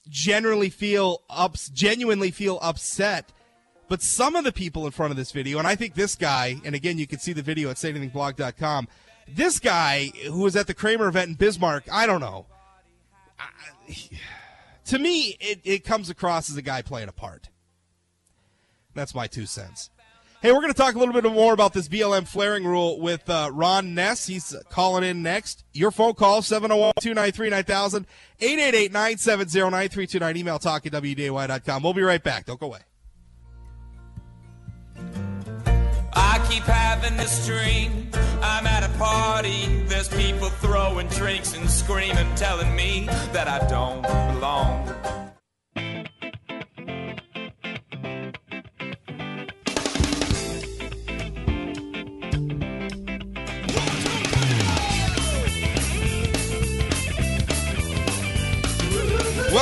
generally 0.10 0.70
feel 0.70 1.22
ups 1.30 1.70
genuinely 1.70 2.32
feel 2.32 2.60
upset. 2.62 3.32
But 3.88 4.02
some 4.02 4.38
of 4.38 4.46
the 4.46 4.54
people 4.54 4.86
in 4.86 4.92
front 4.92 5.12
of 5.12 5.18
this 5.18 5.34
video, 5.34 5.60
and 5.60 5.68
I 5.68 5.76
think 5.76 5.96
this 5.96 6.16
guy, 6.16 6.62
and 6.64 6.76
again, 6.76 6.98
you 6.98 7.06
can 7.06 7.20
see 7.20 7.34
the 7.34 7.42
video 7.42 7.70
at 7.70 7.76
sayanythingblog.com. 7.76 8.88
This 9.28 9.60
guy 9.60 10.12
who 10.28 10.40
was 10.40 10.56
at 10.56 10.68
the 10.68 10.74
Cramer 10.74 11.10
event 11.10 11.28
in 11.28 11.36
Bismarck, 11.36 11.92
I 11.92 12.06
don't 12.06 12.22
know. 12.22 12.46
I, 13.38 13.48
to 14.86 14.98
me, 14.98 15.36
it, 15.42 15.60
it 15.66 15.84
comes 15.84 16.10
across 16.10 16.50
as 16.50 16.56
a 16.56 16.62
guy 16.62 16.82
playing 16.82 17.10
a 17.10 17.12
part. 17.14 17.50
That's 18.94 19.14
my 19.14 19.28
two 19.28 19.46
cents. 19.46 19.90
Hey, 20.42 20.52
we're 20.52 20.62
going 20.62 20.74
to 20.74 20.78
talk 20.78 20.96
a 20.96 20.98
little 20.98 21.14
bit 21.14 21.24
more 21.24 21.54
about 21.54 21.72
this 21.72 21.88
BLM 21.88 22.28
flaring 22.28 22.64
rule 22.64 23.00
with 23.00 23.30
uh, 23.30 23.52
Ron 23.54 23.94
Ness. 23.94 24.26
He's 24.26 24.56
calling 24.70 25.04
in 25.04 25.22
next. 25.22 25.64
Your 25.72 25.92
phone 25.92 26.16
call, 26.16 26.42
701 26.42 26.94
293 27.00 27.50
9000, 27.52 28.08
888 28.40 28.92
970 28.92 29.60
9329. 29.60 30.38
Email 30.38 30.58
talk 30.58 30.88
at 30.88 30.94
WDAY.com. 30.94 31.84
We'll 31.84 31.94
be 31.94 32.02
right 32.02 32.24
back. 32.24 32.48
Don't 32.48 32.60
go 32.60 32.66
away. 32.66 32.80
I 36.14 36.44
keep 36.50 36.64
having 36.64 37.18
this 37.18 37.46
dream. 37.46 38.10
I'm 38.42 38.66
at 38.66 38.84
a 38.84 38.98
party. 38.98 39.84
There's 39.86 40.10
people 40.10 40.50
throwing 40.50 41.08
drinks 41.10 41.56
and 41.56 41.70
screaming, 41.70 42.34
telling 42.34 42.76
me 42.76 43.06
that 43.32 43.48
I 43.48 43.68
don't 43.68 44.02
belong. 44.34 45.31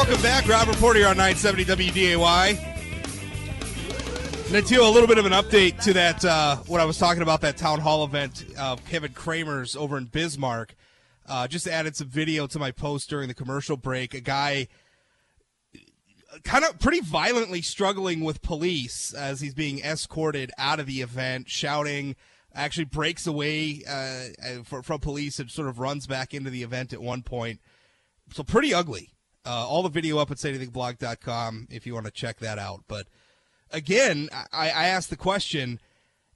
Welcome 0.10 0.24
back. 0.24 0.48
Robert 0.48 0.76
Porter 0.78 1.06
on 1.08 1.18
970 1.18 1.66
WDAY. 1.66 2.58
To 4.68 4.76
a 4.82 4.90
little 4.90 5.08
bit 5.08 5.20
of 5.20 5.28
an 5.28 5.34
update 5.34 5.80
to 5.84 5.94
that, 5.94 6.26
uh, 6.26 6.56
what 6.66 6.82
I 6.82 6.86
was 6.86 6.98
talking 6.98 7.22
about, 7.22 7.42
that 7.42 7.58
town 7.58 7.80
hall 7.80 8.04
event 8.04 8.44
of 8.58 8.84
Kevin 8.86 9.14
Cramer's 9.14 9.76
over 9.76 10.00
in 10.00 10.06
Bismarck. 10.06 10.74
Uh, 11.28 11.48
just 11.48 11.68
added 11.68 11.96
some 11.96 12.08
video 12.08 12.48
to 12.48 12.58
my 12.58 12.72
post 12.72 13.08
during 13.08 13.28
the 13.28 13.36
commercial 13.36 13.78
break. 13.78 14.16
A 14.16 14.20
guy 14.20 14.68
kind 16.44 16.66
of 16.66 16.80
pretty 16.80 17.02
violently 17.02 17.62
struggling 17.62 18.22
with 18.22 18.42
police 18.42 19.14
as 19.14 19.42
he's 19.42 19.54
being 19.54 19.78
escorted 19.82 20.52
out 20.58 20.80
of 20.80 20.88
the 20.88 21.02
event, 21.02 21.52
shouting, 21.52 22.16
actually 22.56 22.86
breaks 22.86 23.28
away 23.28 23.84
uh, 23.88 24.64
from 24.64 25.00
police 25.02 25.38
and 25.38 25.52
sort 25.52 25.68
of 25.68 25.78
runs 25.78 26.08
back 26.08 26.34
into 26.34 26.50
the 26.50 26.64
event 26.64 26.94
at 26.94 27.00
one 27.00 27.22
point. 27.22 27.60
So 28.34 28.42
pretty 28.42 28.74
ugly. 28.74 29.12
Uh, 29.46 29.66
all 29.68 29.84
the 29.84 29.90
video 29.90 30.18
up 30.18 30.32
at 30.32 30.38
sayanythingblog.com 30.38 31.68
if 31.70 31.88
you 31.88 31.94
want 31.94 32.06
to 32.06 32.12
check 32.12 32.40
that 32.40 32.60
out. 32.60 32.84
But 32.88 33.08
again, 33.72 34.30
I, 34.34 34.70
I 34.70 34.86
ask 34.88 35.10
the 35.10 35.16
question: 35.18 35.80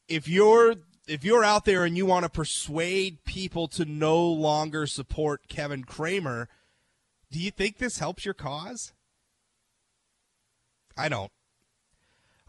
if 0.07 0.27
you're 0.27 0.75
if 1.07 1.23
you're 1.23 1.43
out 1.43 1.65
there 1.65 1.83
and 1.83 1.97
you 1.97 2.05
want 2.05 2.23
to 2.23 2.29
persuade 2.29 3.23
people 3.25 3.67
to 3.69 3.85
no 3.85 4.25
longer 4.25 4.87
support 4.87 5.47
Kevin 5.47 5.83
Cramer, 5.83 6.47
do 7.31 7.39
you 7.39 7.51
think 7.51 7.77
this 7.77 7.99
helps 7.99 8.25
your 8.25 8.33
cause? 8.33 8.93
I 10.97 11.09
don't. 11.09 11.31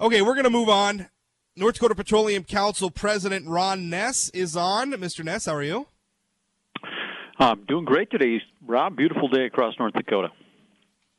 Okay, 0.00 0.22
we're 0.22 0.34
going 0.34 0.44
to 0.44 0.50
move 0.50 0.68
on. 0.68 1.08
North 1.56 1.74
Dakota 1.74 1.94
Petroleum 1.94 2.44
Council 2.44 2.90
President 2.90 3.46
Ron 3.46 3.88
Ness 3.88 4.28
is 4.30 4.56
on. 4.56 4.90
Mr. 4.92 5.24
Ness, 5.24 5.46
how 5.46 5.54
are 5.54 5.62
you? 5.62 5.86
I'm 7.38 7.64
doing 7.64 7.84
great 7.84 8.10
today, 8.10 8.40
Rob. 8.66 8.96
Beautiful 8.96 9.28
day 9.28 9.46
across 9.46 9.74
North 9.78 9.94
Dakota. 9.94 10.28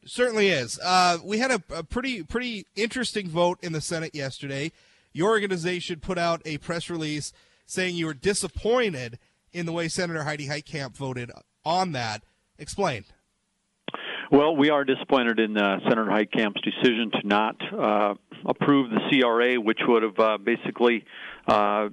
Certainly 0.05 0.49
is. 0.49 0.79
Uh, 0.83 1.17
we 1.23 1.39
had 1.39 1.51
a, 1.51 1.63
a, 1.73 1.83
pretty 1.83 2.21
pretty 2.23 2.67
interesting 2.75 3.27
vote 3.27 3.57
in 3.63 3.73
the 3.73 3.81
Senate 3.81 4.13
yesterday. 4.13 4.71
Your 5.13 5.29
organization 5.29 5.99
put 5.99 6.17
out 6.17 6.41
a 6.45 6.59
press 6.59 6.89
release 6.89 7.33
saying 7.65 7.95
you 7.95 8.05
were 8.05 8.13
disappointed 8.13 9.17
in 9.51 9.65
the 9.65 9.71
way 9.71 9.87
Senator 9.87 10.23
Heidi 10.23 10.47
Heitkamp 10.47 10.95
voted 10.95 11.31
on 11.63 11.93
that. 11.93 12.23
Explain. 12.59 13.05
Well, 14.31 14.55
we 14.55 14.69
are 14.69 14.83
disappointed 14.83 15.39
in 15.39 15.57
uh, 15.57 15.79
Senator 15.83 16.05
Heitkamp's 16.05 16.61
decision 16.61 17.11
to 17.11 17.27
not 17.27 17.55
uh, 17.73 18.15
approve 18.45 18.89
the 18.89 18.99
CRA, 19.09 19.59
which 19.59 19.79
would 19.87 20.03
have 20.03 20.19
uh, 20.19 20.37
basically 20.37 21.05
uh, 21.47 21.89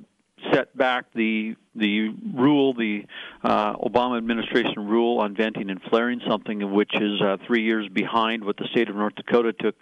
set 0.52 0.76
back 0.76 1.06
the 1.14 1.56
the 1.74 2.10
rule, 2.34 2.74
the 2.74 3.04
uh, 3.42 3.74
Obama 3.76 4.18
administration 4.18 4.86
rule 4.86 5.20
on 5.20 5.34
venting 5.34 5.70
and 5.70 5.80
flaring, 5.88 6.20
something 6.28 6.72
which 6.72 6.92
is 6.94 7.20
uh, 7.22 7.38
three 7.46 7.62
years 7.62 7.88
behind 7.88 8.44
what 8.44 8.56
the 8.58 8.66
state 8.72 8.90
of 8.90 8.96
North 8.96 9.14
Dakota 9.14 9.54
took 9.54 9.74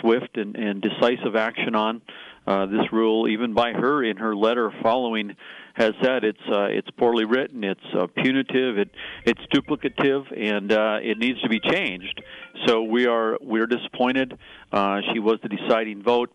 swift 0.00 0.36
and, 0.36 0.54
and 0.54 0.80
decisive 0.80 1.34
action 1.34 1.74
on. 1.74 2.02
Uh, 2.46 2.66
this 2.66 2.92
rule, 2.92 3.26
even 3.26 3.54
by 3.54 3.72
her 3.72 4.04
in 4.04 4.18
her 4.18 4.36
letter 4.36 4.70
following, 4.82 5.34
has 5.72 5.92
said 6.02 6.24
it's 6.24 6.38
uh, 6.52 6.64
it's 6.64 6.88
poorly 6.90 7.24
written, 7.24 7.64
it's 7.64 7.80
uh, 7.98 8.06
punitive, 8.06 8.78
it 8.78 8.90
it's 9.24 9.40
duplicative, 9.52 10.24
and 10.36 10.70
uh, 10.70 10.98
it 11.02 11.18
needs 11.18 11.40
to 11.40 11.48
be 11.48 11.58
changed. 11.58 12.22
So 12.66 12.82
we 12.82 13.06
are 13.06 13.38
we're 13.40 13.66
disappointed. 13.66 14.38
Uh, 14.70 15.00
she 15.12 15.18
was 15.18 15.38
the 15.42 15.48
deciding 15.48 16.02
vote. 16.02 16.30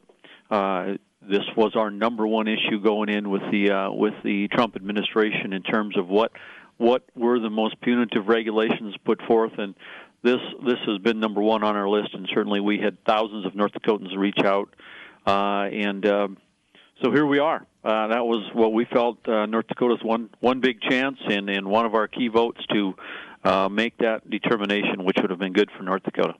Uh, 0.49 0.95
this 1.21 1.43
was 1.55 1.73
our 1.75 1.91
number 1.91 2.25
one 2.25 2.47
issue 2.47 2.81
going 2.81 3.09
in 3.09 3.29
with 3.29 3.41
the 3.51 3.71
uh, 3.71 3.91
with 3.91 4.13
the 4.23 4.47
Trump 4.49 4.75
administration 4.75 5.53
in 5.53 5.63
terms 5.63 5.97
of 5.97 6.07
what 6.07 6.31
what 6.77 7.03
were 7.15 7.39
the 7.39 7.49
most 7.49 7.79
punitive 7.81 8.27
regulations 8.27 8.95
put 9.03 9.21
forth, 9.23 9.51
and 9.57 9.75
this 10.23 10.39
this 10.65 10.79
has 10.87 10.97
been 10.99 11.19
number 11.19 11.41
one 11.41 11.63
on 11.63 11.75
our 11.75 11.89
list. 11.89 12.13
And 12.13 12.27
certainly, 12.33 12.61
we 12.61 12.79
had 12.79 13.03
thousands 13.05 13.45
of 13.45 13.55
North 13.55 13.73
Dakotans 13.73 14.15
reach 14.17 14.39
out, 14.43 14.73
uh, 15.27 15.67
and 15.71 16.05
uh, 16.05 16.27
so 17.03 17.11
here 17.11 17.25
we 17.25 17.39
are. 17.39 17.65
Uh, 17.83 18.07
that 18.07 18.25
was 18.25 18.49
what 18.53 18.73
we 18.73 18.85
felt 18.85 19.27
uh, 19.27 19.45
North 19.45 19.67
Dakota's 19.67 20.03
one 20.03 20.29
one 20.39 20.61
big 20.61 20.81
chance, 20.81 21.17
and 21.27 21.49
and 21.49 21.67
one 21.67 21.85
of 21.85 21.95
our 21.95 22.07
key 22.07 22.29
votes 22.29 22.61
to 22.73 22.93
uh, 23.43 23.69
make 23.69 23.97
that 23.97 24.29
determination, 24.29 25.03
which 25.03 25.17
would 25.21 25.29
have 25.29 25.39
been 25.39 25.53
good 25.53 25.69
for 25.77 25.83
North 25.83 26.03
Dakota. 26.03 26.35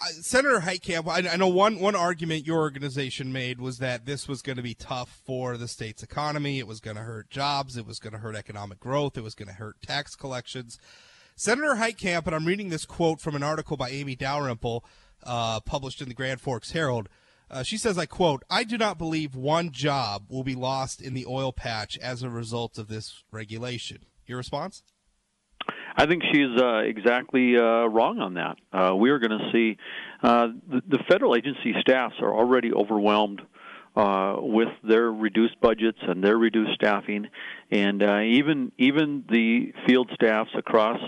Senator 0.00 0.60
Heitkamp, 0.60 1.08
I, 1.08 1.32
I 1.32 1.36
know 1.36 1.48
one 1.48 1.78
one 1.78 1.94
argument 1.94 2.46
your 2.46 2.58
organization 2.58 3.32
made 3.32 3.60
was 3.60 3.78
that 3.78 4.06
this 4.06 4.28
was 4.28 4.42
going 4.42 4.56
to 4.56 4.62
be 4.62 4.74
tough 4.74 5.20
for 5.24 5.56
the 5.56 5.68
state's 5.68 6.02
economy. 6.02 6.58
It 6.58 6.66
was 6.66 6.80
going 6.80 6.96
to 6.96 7.02
hurt 7.02 7.30
jobs. 7.30 7.76
It 7.76 7.86
was 7.86 7.98
going 7.98 8.12
to 8.12 8.18
hurt 8.18 8.36
economic 8.36 8.80
growth. 8.80 9.16
It 9.16 9.22
was 9.22 9.34
going 9.34 9.48
to 9.48 9.54
hurt 9.54 9.80
tax 9.82 10.14
collections. 10.14 10.78
Senator 11.36 11.76
Heitkamp, 11.76 12.26
and 12.26 12.34
I'm 12.34 12.44
reading 12.44 12.68
this 12.68 12.84
quote 12.84 13.20
from 13.20 13.34
an 13.34 13.42
article 13.42 13.76
by 13.76 13.90
Amy 13.90 14.14
Dalrymple, 14.14 14.84
uh, 15.24 15.60
published 15.60 16.00
in 16.00 16.08
the 16.08 16.14
Grand 16.14 16.40
Forks 16.40 16.72
Herald. 16.72 17.08
Uh, 17.50 17.62
she 17.62 17.76
says, 17.76 17.98
I 17.98 18.06
quote, 18.06 18.42
I 18.50 18.64
do 18.64 18.78
not 18.78 18.98
believe 18.98 19.34
one 19.34 19.70
job 19.70 20.26
will 20.28 20.44
be 20.44 20.54
lost 20.54 21.00
in 21.00 21.14
the 21.14 21.26
oil 21.26 21.52
patch 21.52 21.98
as 21.98 22.22
a 22.22 22.30
result 22.30 22.78
of 22.78 22.88
this 22.88 23.22
regulation. 23.30 24.06
Your 24.26 24.38
response? 24.38 24.82
I 25.96 26.06
think 26.06 26.22
she's 26.32 26.60
uh, 26.60 26.78
exactly 26.78 27.56
uh, 27.56 27.86
wrong 27.86 28.18
on 28.18 28.34
that. 28.34 28.56
Uh, 28.72 28.94
we 28.96 29.10
are 29.10 29.18
going 29.18 29.38
to 29.38 29.50
see 29.52 29.76
uh, 30.22 30.48
the, 30.68 30.82
the 30.88 30.98
federal 31.08 31.36
agency 31.36 31.74
staffs 31.80 32.16
are 32.20 32.34
already 32.34 32.72
overwhelmed 32.72 33.42
uh, 33.96 34.36
with 34.40 34.70
their 34.82 35.12
reduced 35.12 35.60
budgets 35.60 35.98
and 36.02 36.22
their 36.22 36.36
reduced 36.36 36.74
staffing, 36.74 37.28
and 37.70 38.02
uh, 38.02 38.20
even 38.20 38.72
even 38.76 39.24
the 39.30 39.72
field 39.86 40.10
staffs 40.14 40.50
across 40.56 40.98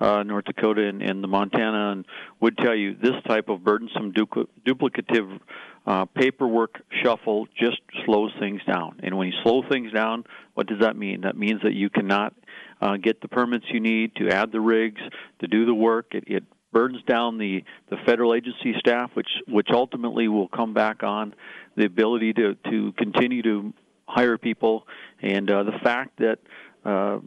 uh, 0.00 0.22
North 0.22 0.44
Dakota 0.44 0.86
and, 0.86 1.02
and 1.02 1.24
the 1.24 1.28
Montana 1.28 1.92
and 1.92 2.04
would 2.40 2.56
tell 2.58 2.74
you 2.74 2.94
this 2.94 3.14
type 3.26 3.48
of 3.48 3.64
burdensome 3.64 4.12
dupl- 4.12 4.46
duplicative 4.64 5.40
uh, 5.86 6.04
paperwork 6.04 6.82
shuffle 7.02 7.46
just 7.58 7.80
slows 8.04 8.32
things 8.38 8.60
down. 8.64 9.00
And 9.02 9.16
when 9.16 9.28
you 9.28 9.34
slow 9.42 9.62
things 9.68 9.92
down, 9.92 10.24
what 10.54 10.66
does 10.66 10.80
that 10.80 10.96
mean? 10.96 11.22
That 11.22 11.36
means 11.36 11.62
that 11.62 11.74
you 11.74 11.90
cannot 11.90 12.34
uh, 12.80 12.96
get 12.96 13.20
the 13.20 13.28
permits 13.28 13.64
you 13.70 13.80
need 13.80 14.14
to 14.16 14.28
add 14.28 14.52
the 14.52 14.60
rigs 14.60 15.00
to 15.40 15.46
do 15.46 15.66
the 15.66 15.74
work. 15.74 16.06
It, 16.12 16.24
it 16.26 16.44
burdens 16.72 17.02
down 17.04 17.38
the, 17.38 17.64
the 17.90 17.96
federal 18.04 18.34
agency 18.34 18.74
staff, 18.78 19.10
which 19.14 19.30
which 19.48 19.68
ultimately 19.72 20.28
will 20.28 20.48
come 20.48 20.74
back 20.74 21.02
on 21.02 21.34
the 21.76 21.86
ability 21.86 22.32
to 22.34 22.54
to 22.70 22.92
continue 22.92 23.42
to 23.42 23.72
hire 24.06 24.38
people, 24.38 24.86
and 25.20 25.50
uh, 25.50 25.62
the 25.64 25.78
fact 25.82 26.18
that 26.18 26.38
uh, 26.84 27.18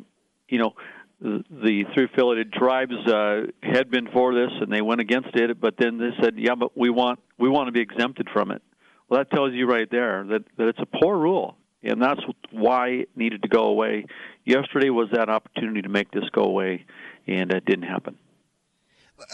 you 0.50 0.58
know, 0.58 0.74
the, 1.22 1.84
three 1.94 2.06
affiliated 2.06 2.54
tribes 2.54 2.94
uh, 3.08 3.42
had 3.62 3.92
been 3.92 4.08
for 4.12 4.34
this 4.34 4.52
and 4.62 4.72
they 4.72 4.82
went 4.82 5.02
against 5.02 5.36
it, 5.36 5.60
but 5.60 5.76
then 5.78 5.98
they 5.98 6.12
said, 6.22 6.36
"Yeah, 6.38 6.56
but 6.56 6.78
we 6.78 6.90
want 6.90 7.20
we 7.38 7.50
want 7.50 7.68
to 7.68 7.72
be 7.72 7.82
exempted 7.82 8.30
from 8.32 8.52
it." 8.52 8.62
Well, 9.08 9.20
that 9.20 9.32
tells 9.32 9.54
you 9.54 9.68
right 9.68 9.90
there 9.92 10.26
that 10.30 10.44
that 10.58 10.68
it's 10.70 10.80
a 10.80 10.86
poor 11.02 11.18
rule, 11.18 11.58
and 11.84 12.02
that's 12.02 12.22
why 12.52 12.90
it 12.90 13.10
needed 13.16 13.42
to 13.42 13.50
go 13.50 13.66
away. 13.66 14.06
Yesterday 14.50 14.90
was 14.90 15.10
that 15.12 15.30
opportunity 15.30 15.84
to 15.84 15.90
make 15.90 16.10
this 16.10 16.28
go 16.32 16.42
away, 16.42 16.84
and 17.28 17.52
it 17.52 17.66
didn't 17.66 17.84
happen. 17.84 18.18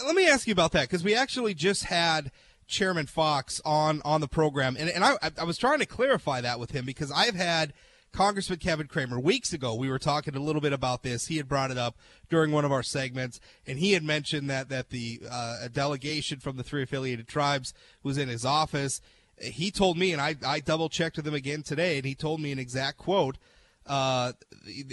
Let 0.04 0.14
me 0.14 0.28
ask 0.28 0.46
you 0.46 0.52
about 0.52 0.72
that 0.72 0.82
because 0.82 1.02
we 1.02 1.14
actually 1.14 1.54
just 1.54 1.84
had 1.84 2.30
Chairman 2.66 3.06
Fox 3.06 3.58
on 3.64 4.02
on 4.04 4.20
the 4.20 4.28
program, 4.28 4.76
and 4.78 4.90
and 4.90 5.02
I 5.02 5.14
I 5.38 5.44
was 5.44 5.56
trying 5.56 5.78
to 5.78 5.86
clarify 5.86 6.42
that 6.42 6.60
with 6.60 6.72
him 6.72 6.84
because 6.84 7.10
I've 7.10 7.34
had 7.34 7.72
Congressman 8.12 8.58
Kevin 8.58 8.88
Cramer. 8.88 9.18
Weeks 9.18 9.54
ago, 9.54 9.74
we 9.74 9.88
were 9.88 9.98
talking 9.98 10.36
a 10.36 10.40
little 10.40 10.60
bit 10.60 10.74
about 10.74 11.02
this. 11.02 11.28
He 11.28 11.38
had 11.38 11.48
brought 11.48 11.70
it 11.70 11.78
up 11.78 11.96
during 12.28 12.52
one 12.52 12.66
of 12.66 12.72
our 12.72 12.82
segments, 12.82 13.40
and 13.66 13.78
he 13.78 13.92
had 13.92 14.04
mentioned 14.04 14.50
that 14.50 14.68
that 14.68 14.90
the 14.90 15.22
uh, 15.30 15.60
a 15.62 15.70
delegation 15.70 16.40
from 16.40 16.58
the 16.58 16.62
three 16.62 16.82
affiliated 16.82 17.26
tribes 17.26 17.72
was 18.02 18.18
in 18.18 18.28
his 18.28 18.44
office. 18.44 19.00
He 19.40 19.70
told 19.70 19.96
me, 19.96 20.12
and 20.12 20.20
I, 20.20 20.36
I 20.46 20.60
double 20.60 20.90
checked 20.90 21.16
with 21.16 21.26
him 21.26 21.34
again 21.34 21.62
today, 21.62 21.96
and 21.96 22.04
he 22.04 22.14
told 22.14 22.38
me 22.38 22.52
an 22.52 22.58
exact 22.58 22.98
quote. 22.98 23.38
Uh, 23.86 24.32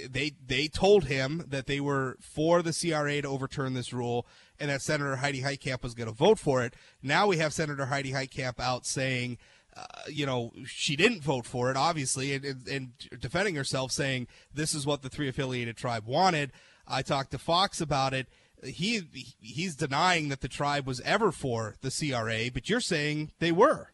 they 0.10 0.34
they 0.46 0.68
told 0.68 1.06
him 1.06 1.44
that 1.48 1.66
they 1.66 1.80
were 1.80 2.18
for 2.22 2.62
the 2.62 2.74
CRA 2.74 3.22
to 3.22 3.28
overturn 3.28 3.74
this 3.74 3.92
rule, 3.92 4.28
and 4.60 4.70
that 4.70 4.82
Senator 4.82 5.16
Heidi 5.16 5.42
Heitkamp 5.42 5.82
was 5.82 5.96
going 5.96 6.10
to 6.10 6.16
vote 6.16 6.40
for 6.40 6.64
it. 6.64 6.76
Now 7.02 7.28
we 7.28 7.38
have 7.38 7.54
Senator 7.54 7.88
Heidi 7.88 8.12
Heitkamp 8.12 8.60
out 8.60 8.86
saying 8.86 9.40
uh, 9.76 9.86
you 10.08 10.26
know, 10.26 10.52
she 10.66 10.96
didn't 10.96 11.24
vote 11.24 11.46
for 11.46 11.72
it, 11.72 11.78
obviously, 11.78 12.34
and, 12.34 12.46
and, 12.46 12.68
and, 12.68 12.92
defending 13.20 13.56
herself, 13.56 13.92
saying 13.92 14.28
this 14.54 14.76
is 14.76 14.86
what 14.86 15.02
the 15.02 15.10
three 15.10 15.28
affiliated 15.28 15.76
tribe 15.76 16.06
wanted. 16.06 16.52
I 16.88 17.02
talked 17.02 17.32
to 17.32 17.40
Fox 17.40 17.82
about 17.82 18.14
it. 18.14 18.28
He 18.64 19.02
he's 19.42 19.76
denying 19.76 20.30
that 20.30 20.42
the 20.42 20.48
tribe 20.48 20.86
was 20.86 21.02
ever 21.02 21.32
for 21.32 21.76
the 21.82 21.90
CRA, 21.90 22.52
but 22.54 22.70
you're 22.70 22.80
saying 22.80 23.32
they 23.40 23.52
were. 23.52 23.90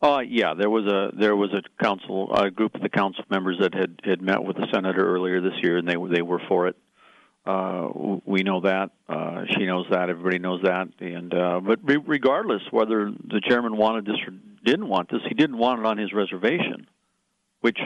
Uh, 0.00 0.20
yeah, 0.20 0.54
there 0.54 0.70
was 0.70 0.86
a 0.86 1.16
there 1.18 1.34
was 1.34 1.50
a 1.52 1.82
council 1.82 2.32
a 2.32 2.50
group 2.50 2.74
of 2.76 2.82
the 2.82 2.88
council 2.88 3.24
members 3.30 3.58
that 3.60 3.74
had 3.74 4.00
had 4.04 4.22
met 4.22 4.42
with 4.42 4.56
the 4.56 4.66
senator 4.72 5.04
earlier 5.04 5.40
this 5.40 5.58
year, 5.62 5.76
and 5.76 5.88
they 5.88 5.96
they 6.14 6.22
were 6.22 6.40
for 6.48 6.68
it. 6.68 6.76
Uh, 7.44 7.88
we 8.24 8.42
know 8.42 8.60
that. 8.60 8.90
Uh, 9.08 9.44
she 9.56 9.64
knows 9.64 9.86
that. 9.90 10.10
Everybody 10.10 10.38
knows 10.38 10.60
that. 10.62 10.88
And 11.00 11.34
uh, 11.34 11.60
but 11.60 11.80
re- 11.82 12.02
regardless 12.06 12.62
whether 12.70 13.10
the 13.10 13.40
chairman 13.48 13.76
wanted 13.76 14.04
this 14.04 14.16
or 14.26 14.34
didn't 14.64 14.88
want 14.88 15.10
this, 15.10 15.20
he 15.28 15.34
didn't 15.34 15.58
want 15.58 15.80
it 15.80 15.86
on 15.86 15.98
his 15.98 16.12
reservation, 16.12 16.86
which 17.60 17.78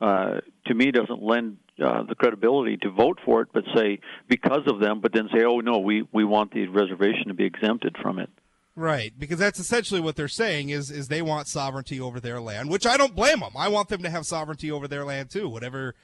uh, 0.00 0.40
to 0.66 0.74
me 0.74 0.92
doesn't 0.92 1.22
lend 1.22 1.56
uh, 1.82 2.04
the 2.04 2.14
credibility 2.14 2.76
to 2.76 2.90
vote 2.90 3.18
for 3.24 3.40
it, 3.40 3.48
but 3.52 3.64
say 3.74 3.98
because 4.28 4.62
of 4.66 4.80
them, 4.80 5.00
but 5.00 5.12
then 5.12 5.28
say, 5.34 5.44
oh 5.44 5.58
no, 5.58 5.78
we 5.78 6.06
we 6.12 6.24
want 6.24 6.52
the 6.52 6.68
reservation 6.68 7.28
to 7.28 7.34
be 7.34 7.44
exempted 7.44 7.96
from 8.00 8.18
it. 8.20 8.30
Right, 8.76 9.12
because 9.18 9.38
that's 9.38 9.58
essentially 9.58 10.00
what 10.00 10.16
they're 10.16 10.28
saying 10.28 10.70
is 10.70 10.90
is 10.90 11.08
they 11.08 11.22
want 11.22 11.48
sovereignty 11.48 12.00
over 12.00 12.20
their 12.20 12.40
land, 12.40 12.70
which 12.70 12.86
I 12.86 12.96
don't 12.96 13.16
blame 13.16 13.40
them. 13.40 13.52
I 13.56 13.68
want 13.68 13.88
them 13.88 14.02
to 14.02 14.10
have 14.10 14.26
sovereignty 14.26 14.70
over 14.70 14.86
their 14.86 15.04
land 15.04 15.30
too. 15.30 15.48
Whatever 15.48 15.94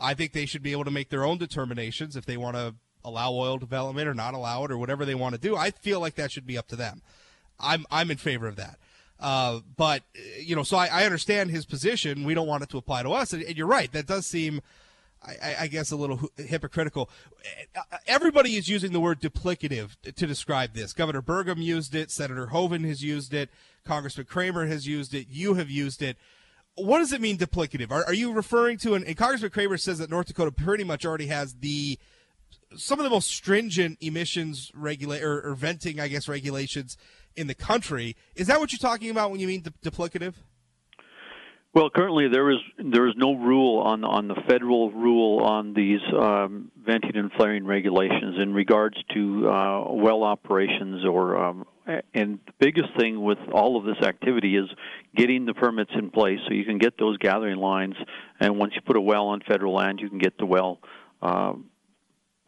I 0.00 0.14
think 0.14 0.32
they 0.32 0.46
should 0.46 0.62
be 0.62 0.72
able 0.72 0.84
to 0.84 0.90
make 0.90 1.10
their 1.10 1.24
own 1.24 1.38
determinations 1.38 2.16
if 2.16 2.24
they 2.24 2.36
want 2.36 2.56
to 2.56 2.74
allow 3.04 3.32
oil 3.32 3.58
development 3.58 4.08
or 4.08 4.14
not 4.14 4.34
allow 4.34 4.64
it 4.64 4.70
or 4.70 4.78
whatever 4.78 5.04
they 5.04 5.14
want 5.14 5.34
to 5.34 5.40
do. 5.40 5.56
I 5.56 5.70
feel 5.70 6.00
like 6.00 6.14
that 6.14 6.32
should 6.32 6.46
be 6.46 6.56
up 6.56 6.68
to 6.68 6.76
them. 6.76 7.02
I'm 7.60 7.84
I'm 7.90 8.10
in 8.10 8.16
favor 8.16 8.46
of 8.46 8.56
that. 8.56 8.78
Uh, 9.20 9.60
but 9.76 10.02
you 10.40 10.56
know, 10.56 10.62
so 10.62 10.76
I, 10.76 10.86
I, 10.86 11.04
understand 11.04 11.50
his 11.50 11.64
position. 11.64 12.24
We 12.24 12.34
don't 12.34 12.48
want 12.48 12.64
it 12.64 12.68
to 12.70 12.78
apply 12.78 13.04
to 13.04 13.10
us, 13.10 13.32
and, 13.32 13.42
and 13.42 13.56
you're 13.56 13.66
right. 13.66 13.90
That 13.92 14.06
does 14.06 14.26
seem, 14.26 14.60
I, 15.24 15.56
I, 15.60 15.66
guess, 15.68 15.90
a 15.90 15.96
little 15.96 16.20
hypocritical. 16.36 17.08
Everybody 18.06 18.56
is 18.56 18.68
using 18.68 18.92
the 18.92 19.00
word 19.00 19.20
duplicative 19.20 19.96
to 20.02 20.26
describe 20.26 20.74
this. 20.74 20.92
Governor 20.92 21.22
Burgum 21.22 21.62
used 21.62 21.94
it. 21.94 22.10
Senator 22.10 22.48
Hoeven 22.48 22.84
has 22.84 23.02
used 23.02 23.32
it. 23.32 23.48
Congressman 23.84 24.26
Cramer 24.26 24.66
has 24.66 24.86
used 24.86 25.14
it. 25.14 25.28
You 25.30 25.54
have 25.54 25.70
used 25.70 26.02
it 26.02 26.18
what 26.76 26.98
does 26.98 27.12
it 27.12 27.20
mean 27.20 27.38
duplicative? 27.38 27.90
Are, 27.90 28.04
are 28.04 28.14
you 28.14 28.32
referring 28.32 28.78
to, 28.78 28.94
and, 28.94 29.04
and 29.04 29.16
Congressman 29.16 29.50
Cramer 29.50 29.76
says 29.76 29.98
that 29.98 30.10
North 30.10 30.26
Dakota 30.26 30.50
pretty 30.50 30.84
much 30.84 31.04
already 31.04 31.26
has 31.26 31.54
the 31.54 31.98
some 32.76 32.98
of 32.98 33.04
the 33.04 33.10
most 33.10 33.30
stringent 33.30 33.98
emissions 34.00 34.72
regulate 34.74 35.22
or, 35.22 35.40
or, 35.48 35.54
venting, 35.54 36.00
I 36.00 36.08
guess, 36.08 36.28
regulations 36.28 36.96
in 37.36 37.46
the 37.46 37.54
country. 37.54 38.16
Is 38.34 38.48
that 38.48 38.58
what 38.58 38.72
you're 38.72 38.78
talking 38.78 39.10
about 39.10 39.30
when 39.30 39.38
you 39.38 39.46
mean 39.46 39.62
du- 39.62 39.90
duplicative? 39.90 40.34
Well, 41.74 41.90
currently 41.90 42.28
there 42.28 42.52
is 42.52 42.58
there 42.78 43.08
is 43.08 43.14
no 43.16 43.34
rule 43.34 43.80
on 43.80 44.04
on 44.04 44.28
the 44.28 44.36
federal 44.48 44.92
rule 44.92 45.42
on 45.42 45.74
these 45.74 46.00
um, 46.16 46.70
venting 46.86 47.16
and 47.16 47.32
flaring 47.32 47.66
regulations 47.66 48.36
in 48.40 48.54
regards 48.54 48.96
to 49.12 49.48
uh, 49.48 49.92
well 49.92 50.22
operations 50.22 51.04
or 51.04 51.36
um, 51.36 51.66
and 52.14 52.38
the 52.46 52.52
biggest 52.60 52.90
thing 52.96 53.20
with 53.20 53.38
all 53.52 53.76
of 53.76 53.84
this 53.84 54.06
activity 54.06 54.56
is 54.56 54.68
getting 55.16 55.46
the 55.46 55.54
permits 55.54 55.90
in 55.98 56.10
place. 56.10 56.38
So 56.46 56.54
you 56.54 56.64
can 56.64 56.78
get 56.78 56.96
those 56.96 57.18
gathering 57.18 57.58
lines 57.58 57.96
and 58.38 58.56
once 58.56 58.74
you 58.76 58.80
put 58.80 58.96
a 58.96 59.00
well 59.00 59.26
on 59.26 59.40
federal 59.40 59.74
land 59.74 59.98
you 60.00 60.08
can 60.08 60.18
get 60.18 60.38
the 60.38 60.46
well 60.46 60.78
uh, 61.22 61.54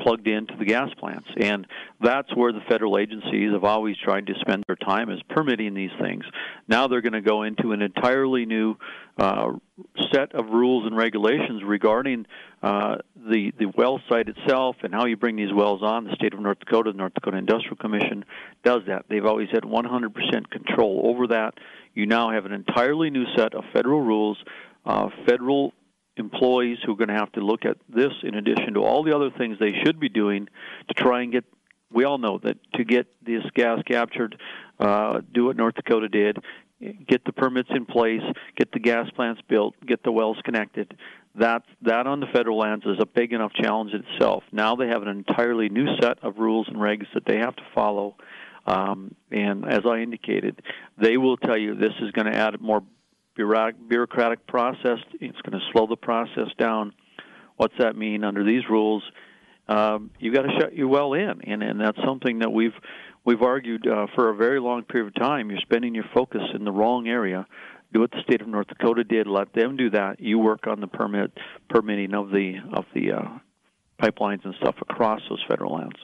plugged 0.00 0.28
into 0.28 0.54
the 0.56 0.64
gas 0.64 0.90
plants. 0.98 1.28
And 1.40 1.66
that's 2.00 2.35
where 2.35 2.52
the 2.52 2.61
federal 2.68 2.98
agencies 2.98 3.52
have 3.52 3.64
always 3.64 3.96
tried 3.96 4.26
to 4.26 4.35
spend 4.40 4.64
their 4.66 4.76
time 4.76 5.11
is 5.11 5.20
permitting 5.28 5.74
these 5.74 5.90
things. 6.00 6.24
Now 6.68 6.87
they're 6.87 7.00
going 7.00 7.12
to 7.12 7.22
go 7.22 7.42
into 7.42 7.72
an 7.72 7.82
entirely 7.82 8.46
new 8.46 8.76
uh, 9.18 9.52
set 10.12 10.35
of 10.35 10.46
rules 10.46 10.87
and 10.87 10.96
regulations 10.96 11.62
regarding 11.64 12.26
uh, 12.62 12.96
the 13.16 13.52
the 13.59 13.66
well 13.76 14.00
site 14.09 14.28
itself 14.28 14.76
and 14.82 14.92
how 14.92 15.06
you 15.06 15.16
bring 15.16 15.37
these 15.37 15.52
wells 15.52 15.82
on. 15.82 16.04
The 16.04 16.14
state 16.14 16.35
of 16.35 16.40
North 16.40 16.59
Dakota, 16.59 16.92
the 16.92 16.98
North 16.98 17.14
Dakota 17.14 17.38
Industrial 17.38 17.76
Commission, 17.76 18.24
does 18.64 18.82
that. 18.88 19.06
They've 19.09 19.24
always 19.24 19.48
had 19.50 19.62
100% 19.62 20.50
control 20.50 21.02
over 21.04 21.28
that. 21.28 21.54
You 21.94 22.06
now 22.06 22.30
have 22.30 22.44
an 22.44 22.52
entirely 22.52 23.09
new 23.09 23.24
set 23.37 23.54
of 23.54 23.64
federal 23.72 24.02
rules, 24.02 24.37
uh, 24.85 25.09
federal 25.26 25.72
employees 26.16 26.79
who 26.85 26.92
are 26.92 26.96
going 26.96 27.09
to 27.09 27.14
have 27.14 27.33
to 27.33 27.40
look 27.40 27.64
at 27.64 27.76
this 27.88 28.12
in 28.22 28.35
addition 28.35 28.74
to 28.74 28.81
all 28.81 29.02
the 29.02 29.14
other 29.14 29.31
things 29.37 29.59
they 29.59 29.72
should 29.85 30.00
be 30.00 30.09
doing 30.09 30.48
to 30.88 30.94
try 30.94 31.22
and 31.22 31.33
get 31.33 31.44
we 31.92 32.05
all 32.05 32.18
know 32.18 32.38
that 32.42 32.57
to 32.74 32.85
get 32.85 33.07
this 33.24 33.42
gas 33.55 33.81
captured 33.87 34.40
uh, 34.81 35.20
do 35.33 35.46
what 35.46 35.57
north 35.57 35.74
dakota 35.74 36.09
did 36.09 36.38
get 37.07 37.24
the 37.24 37.33
permits 37.33 37.68
in 37.74 37.87
place 37.87 38.22
get 38.57 38.70
the 38.72 38.81
gas 38.81 39.09
plants 39.11 39.40
built 39.48 39.74
get 39.87 40.02
the 40.02 40.12
wells 40.12 40.38
connected. 40.44 40.96
That 41.38 41.62
that 41.83 42.07
on 42.07 42.20
the 42.20 42.26
federal 42.33 42.59
lands 42.59 42.87
is 42.87 42.96
a 42.98 43.07
big 43.07 43.35
enough 43.35 43.52
challenge 43.52 43.92
itself. 43.92 44.42
Now 44.52 44.74
they 44.74 44.88
have 44.88 45.02
an 45.02 45.09
entirely 45.09 45.68
new 45.68 45.87
set 46.00 46.18
of 46.22 46.38
rules 46.38 46.66
and 46.68 46.79
regs 46.79 47.07
that 47.12 47.26
they 47.26 47.37
have 47.37 47.55
to 47.57 47.62
follow 47.74 48.16
um, 48.66 49.14
and 49.31 49.64
as 49.64 49.81
I 49.88 49.98
indicated, 49.98 50.61
they 51.00 51.16
will 51.16 51.37
tell 51.37 51.57
you 51.57 51.74
this 51.74 51.92
is 52.00 52.11
going 52.11 52.31
to 52.31 52.37
add 52.37 52.61
more 52.61 52.83
bureaucratic 53.37 54.46
process. 54.46 54.99
It's 55.20 55.40
going 55.42 55.59
to 55.59 55.66
slow 55.72 55.87
the 55.87 55.96
process 55.96 56.49
down. 56.59 56.92
What's 57.57 57.75
that 57.79 57.96
mean 57.96 58.25
under 58.25 58.44
these 58.44 58.62
rules? 58.68 59.03
Um, 59.68 60.11
you 60.18 60.33
got 60.33 60.42
to 60.42 60.53
shut 60.61 60.75
your 60.75 60.88
well 60.88 61.14
in, 61.14 61.40
and 61.42 61.62
and 61.62 61.81
that's 61.81 61.99
something 62.05 62.40
that 62.40 62.53
we've 62.53 62.75
we've 63.25 63.42
argued 63.42 63.87
uh, 63.87 64.07
for 64.14 64.31
a 64.31 64.37
very 64.37 64.61
long 64.61 64.85
period 64.85 65.09
of 65.09 65.14
time. 65.14 65.51
You're 65.51 65.61
spending 65.61 65.94
your 65.94 66.05
focus 66.14 66.42
in 66.55 66.64
the 66.64 66.72
wrong 66.72 67.09
area. 67.09 67.46
Do 67.92 68.01
what 68.01 68.11
the 68.11 68.22
state 68.22 68.42
of 68.42 68.49
North 68.49 68.68
Dakota 68.68 69.05
did. 69.05 69.27
Let 69.27 69.53
them 69.55 69.77
do 69.77 69.90
that. 69.90 70.20
You 70.20 70.38
work 70.38 70.66
on 70.66 70.81
the 70.81 70.87
permit 70.87 71.33
permitting 71.68 72.14
of 72.14 72.31
the 72.31 72.57
of 72.72 72.85
the 72.94 73.12
uh, 73.12 73.38
pipelines 74.01 74.44
and 74.44 74.55
stuff 74.61 74.77
across 74.81 75.20
those 75.29 75.42
federal 75.49 75.75
lands. 75.75 75.96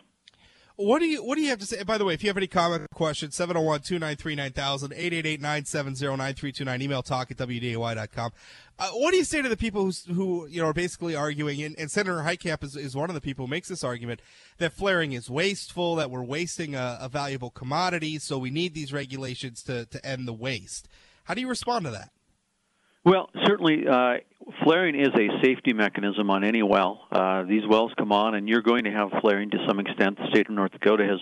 What 0.77 1.01
do 1.01 1.07
you 1.07 1.25
What 1.25 1.37
do 1.37 1.43
you 1.43 1.51
have 1.51 1.59
to 1.59 1.67
say? 1.67 1.83
By 1.83 1.99
the 1.99 2.05
way, 2.05 2.15
if 2.15 2.23
you 2.23 2.29
have 2.29 2.37
any 2.37 2.47
comment 2.47 2.83
or 2.83 2.89
questions, 2.95 3.37
701-293-9000, 3.37 5.41
888-970-9329, 5.41 6.83
email 6.83 7.03
talk 7.03 7.31
at 7.31 7.37
wday.com. 7.37 8.33
Uh, 8.79 8.89
what 8.93 9.11
do 9.11 9.19
you 9.19 9.25
say 9.25 9.43
to 9.43 9.49
the 9.49 9.57
people 9.57 9.85
who, 9.85 9.93
who 10.13 10.47
you 10.49 10.63
know 10.63 10.69
are 10.69 10.73
basically 10.73 11.15
arguing, 11.15 11.63
and, 11.63 11.79
and 11.79 11.91
Senator 11.91 12.21
Heitkamp 12.21 12.65
is, 12.65 12.77
is 12.77 12.97
one 12.97 13.11
of 13.11 13.15
the 13.15 13.21
people 13.21 13.47
who 13.47 13.51
makes 13.51 13.69
this 13.69 13.85
argument 13.85 14.21
that 14.59 14.73
flaring 14.73 15.13
is 15.13 15.29
wasteful, 15.29 15.97
that 15.97 16.11
we're 16.11 16.25
wasting 16.25 16.75
a, 16.75 16.99
a 17.01 17.09
valuable 17.09 17.51
commodity, 17.51 18.19
so 18.19 18.39
we 18.39 18.51
need 18.51 18.75
these 18.75 18.93
regulations 18.93 19.63
to 19.65 19.85
to 19.87 20.05
end 20.05 20.27
the 20.27 20.33
waste. 20.33 20.89
How 21.25 21.35
do 21.35 21.41
you 21.41 21.49
respond 21.49 21.85
to 21.85 21.91
that? 21.91 22.11
Well, 23.05 23.31
certainly, 23.45 23.87
uh, 23.87 24.19
flaring 24.65 24.95
is 24.99 25.09
a 25.15 25.43
safety 25.43 25.73
mechanism 25.73 26.31
on 26.31 26.45
any 26.45 26.63
well. 26.63 27.07
Uh, 27.11 27.43
these 27.45 27.67
wells 27.69 27.93
come 27.97 28.13
on, 28.13 28.35
and 28.35 28.49
you're 28.49 28.63
going 28.63 28.85
to 28.85 28.91
have 28.91 29.11
flaring 29.21 29.51
to 29.51 29.59
some 29.67 29.79
extent. 29.79 30.19
The 30.19 30.29
state 30.31 30.49
of 30.49 30.55
North 30.55 30.73
Dakota 30.73 31.05
has 31.05 31.21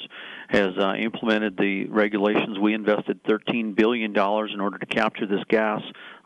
has 0.50 0.76
uh, 0.78 0.94
implemented 0.94 1.56
the 1.56 1.86
regulations. 1.86 2.58
We 2.58 2.74
invested 2.74 3.20
13 3.28 3.74
billion 3.74 4.12
dollars 4.12 4.50
in 4.52 4.60
order 4.60 4.78
to 4.78 4.86
capture 4.86 5.26
this 5.26 5.42
gas 5.48 5.80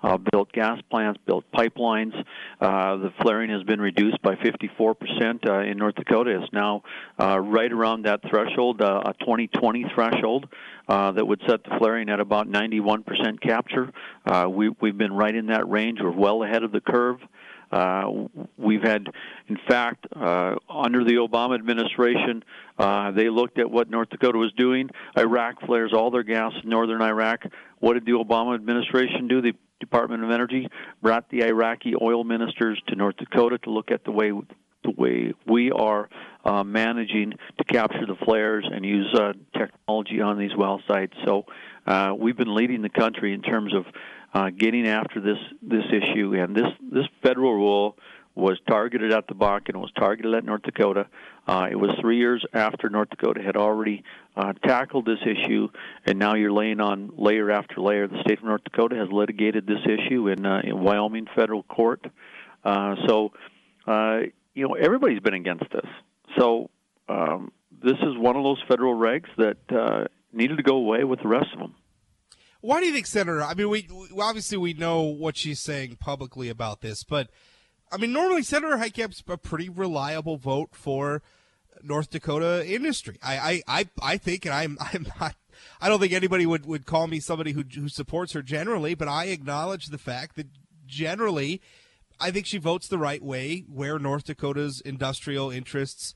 uh, 0.04 0.18
built 0.18 0.52
gas 0.52 0.80
plants, 0.90 1.18
built 1.26 1.44
pipelines. 1.52 2.14
Uh, 2.60 2.96
the 2.96 3.12
flaring 3.22 3.50
has 3.50 3.62
been 3.62 3.80
reduced 3.80 4.20
by 4.22 4.34
54% 4.34 5.48
uh, 5.48 5.60
in 5.60 5.78
North 5.78 5.94
Dakota. 5.94 6.42
It's 6.42 6.52
now 6.52 6.82
uh, 7.18 7.40
right 7.40 7.72
around 7.72 8.02
that 8.02 8.20
threshold, 8.28 8.82
uh, 8.82 9.02
a 9.06 9.14
2020 9.14 9.86
threshold 9.94 10.46
that 10.88 11.26
would 11.26 11.40
set 11.48 11.64
the 11.64 11.76
flaring 11.78 12.10
at 12.10 12.20
about 12.20 12.48
91% 12.48 13.40
capture. 13.40 13.90
We, 14.48 14.68
we've 14.80 14.98
been 14.98 15.12
right 15.12 15.34
in 15.34 15.46
that 15.46 15.68
range. 15.68 16.00
We're 16.02 16.10
well 16.10 16.42
ahead 16.42 16.62
of 16.62 16.72
the 16.72 16.80
curve. 16.80 17.18
Uh, 17.70 18.26
we've 18.56 18.82
had, 18.82 19.06
in 19.48 19.58
fact, 19.68 20.06
uh, 20.14 20.56
under 20.68 21.04
the 21.04 21.14
Obama 21.14 21.54
administration, 21.54 22.44
uh, 22.78 23.10
they 23.12 23.28
looked 23.28 23.58
at 23.58 23.70
what 23.70 23.90
North 23.90 24.10
Dakota 24.10 24.38
was 24.38 24.52
doing. 24.52 24.90
Iraq 25.16 25.60
flares 25.66 25.92
all 25.92 26.10
their 26.10 26.22
gas 26.22 26.52
in 26.62 26.70
northern 26.70 27.02
Iraq. 27.02 27.44
What 27.80 27.94
did 27.94 28.06
the 28.06 28.12
Obama 28.12 28.54
administration 28.54 29.28
do? 29.28 29.42
The 29.42 29.52
Department 29.80 30.24
of 30.24 30.30
Energy 30.30 30.68
brought 31.02 31.28
the 31.30 31.44
Iraqi 31.44 31.94
oil 32.00 32.24
ministers 32.24 32.80
to 32.88 32.94
North 32.94 33.16
Dakota 33.16 33.58
to 33.58 33.70
look 33.70 33.90
at 33.90 34.04
the 34.04 34.12
way 34.12 34.32
the 34.84 34.90
way 34.90 35.32
we 35.46 35.70
are 35.70 36.08
uh, 36.44 36.62
managing 36.62 37.32
to 37.58 37.64
capture 37.64 38.06
the 38.06 38.16
flares 38.24 38.68
and 38.70 38.84
use 38.84 39.12
uh, 39.14 39.32
technology 39.56 40.20
on 40.20 40.38
these 40.38 40.54
well 40.56 40.80
sites. 40.86 41.14
So 41.24 41.46
uh, 41.86 42.12
we've 42.16 42.36
been 42.36 42.54
leading 42.54 42.82
the 42.82 42.90
country 42.90 43.32
in 43.32 43.42
terms 43.42 43.74
of 43.74 43.86
uh, 44.34 44.50
getting 44.50 44.86
after 44.86 45.20
this 45.20 45.38
this 45.62 45.84
issue, 45.90 46.34
and 46.34 46.54
this 46.54 46.66
this 46.92 47.06
federal 47.22 47.54
rule 47.54 47.96
was 48.34 48.58
targeted 48.68 49.12
at 49.12 49.28
the 49.28 49.34
Bakken, 49.34 49.68
and 49.68 49.76
it 49.76 49.78
was 49.78 49.92
targeted 49.96 50.34
at 50.34 50.44
North 50.44 50.62
Dakota. 50.62 51.06
Uh, 51.46 51.68
it 51.70 51.76
was 51.76 51.90
three 52.00 52.18
years 52.18 52.44
after 52.52 52.88
North 52.88 53.10
Dakota 53.10 53.40
had 53.40 53.56
already 53.56 54.02
uh, 54.36 54.52
tackled 54.64 55.06
this 55.06 55.20
issue, 55.22 55.68
and 56.04 56.18
now 56.18 56.34
you're 56.34 56.52
laying 56.52 56.80
on 56.80 57.12
layer 57.16 57.50
after 57.52 57.80
layer. 57.80 58.08
The 58.08 58.20
state 58.22 58.38
of 58.38 58.44
North 58.44 58.64
Dakota 58.64 58.96
has 58.96 59.08
litigated 59.12 59.66
this 59.66 59.78
issue 59.84 60.28
in, 60.28 60.44
uh, 60.44 60.62
in 60.64 60.82
Wyoming 60.82 61.26
federal 61.36 61.62
court. 61.62 62.04
Uh, 62.64 62.96
so, 63.06 63.32
uh, 63.86 64.20
you 64.54 64.66
know, 64.66 64.74
everybody's 64.74 65.20
been 65.20 65.34
against 65.34 65.70
this. 65.70 65.86
So, 66.36 66.70
um, 67.08 67.52
this 67.82 67.98
is 68.02 68.16
one 68.16 68.34
of 68.34 68.42
those 68.42 68.62
federal 68.66 68.94
regs 68.94 69.28
that 69.36 69.58
uh, 69.70 70.06
needed 70.32 70.56
to 70.56 70.62
go 70.64 70.76
away 70.76 71.04
with 71.04 71.20
the 71.20 71.28
rest 71.28 71.52
of 71.52 71.60
them. 71.60 71.74
Why 72.64 72.80
do 72.80 72.86
you 72.86 72.94
think, 72.94 73.06
Senator? 73.06 73.42
I 73.42 73.52
mean, 73.52 73.68
we, 73.68 73.86
we 73.90 74.22
obviously 74.22 74.56
we 74.56 74.72
know 74.72 75.02
what 75.02 75.36
she's 75.36 75.60
saying 75.60 75.98
publicly 76.00 76.48
about 76.48 76.80
this, 76.80 77.04
but 77.04 77.28
I 77.92 77.98
mean, 77.98 78.10
normally 78.10 78.42
Senator 78.42 78.78
Heitkamp's 78.78 79.22
a 79.28 79.36
pretty 79.36 79.68
reliable 79.68 80.38
vote 80.38 80.70
for 80.72 81.20
North 81.82 82.08
Dakota 82.08 82.66
industry. 82.66 83.18
I, 83.22 83.36
I, 83.36 83.62
I, 83.68 83.88
I 84.00 84.16
think, 84.16 84.46
and 84.46 84.54
I'm, 84.54 84.78
I'm 84.94 85.06
not. 85.20 85.34
I 85.78 85.90
don't 85.90 86.00
think 86.00 86.14
anybody 86.14 86.46
would, 86.46 86.64
would 86.64 86.86
call 86.86 87.06
me 87.06 87.20
somebody 87.20 87.52
who, 87.52 87.64
who 87.70 87.90
supports 87.90 88.32
her 88.32 88.40
generally, 88.40 88.94
but 88.94 89.08
I 89.08 89.26
acknowledge 89.26 89.88
the 89.88 89.98
fact 89.98 90.34
that 90.36 90.46
generally, 90.86 91.60
I 92.18 92.30
think 92.30 92.46
she 92.46 92.56
votes 92.56 92.88
the 92.88 92.96
right 92.96 93.22
way 93.22 93.66
where 93.68 93.98
North 93.98 94.24
Dakota's 94.24 94.80
industrial 94.80 95.50
interests 95.50 96.14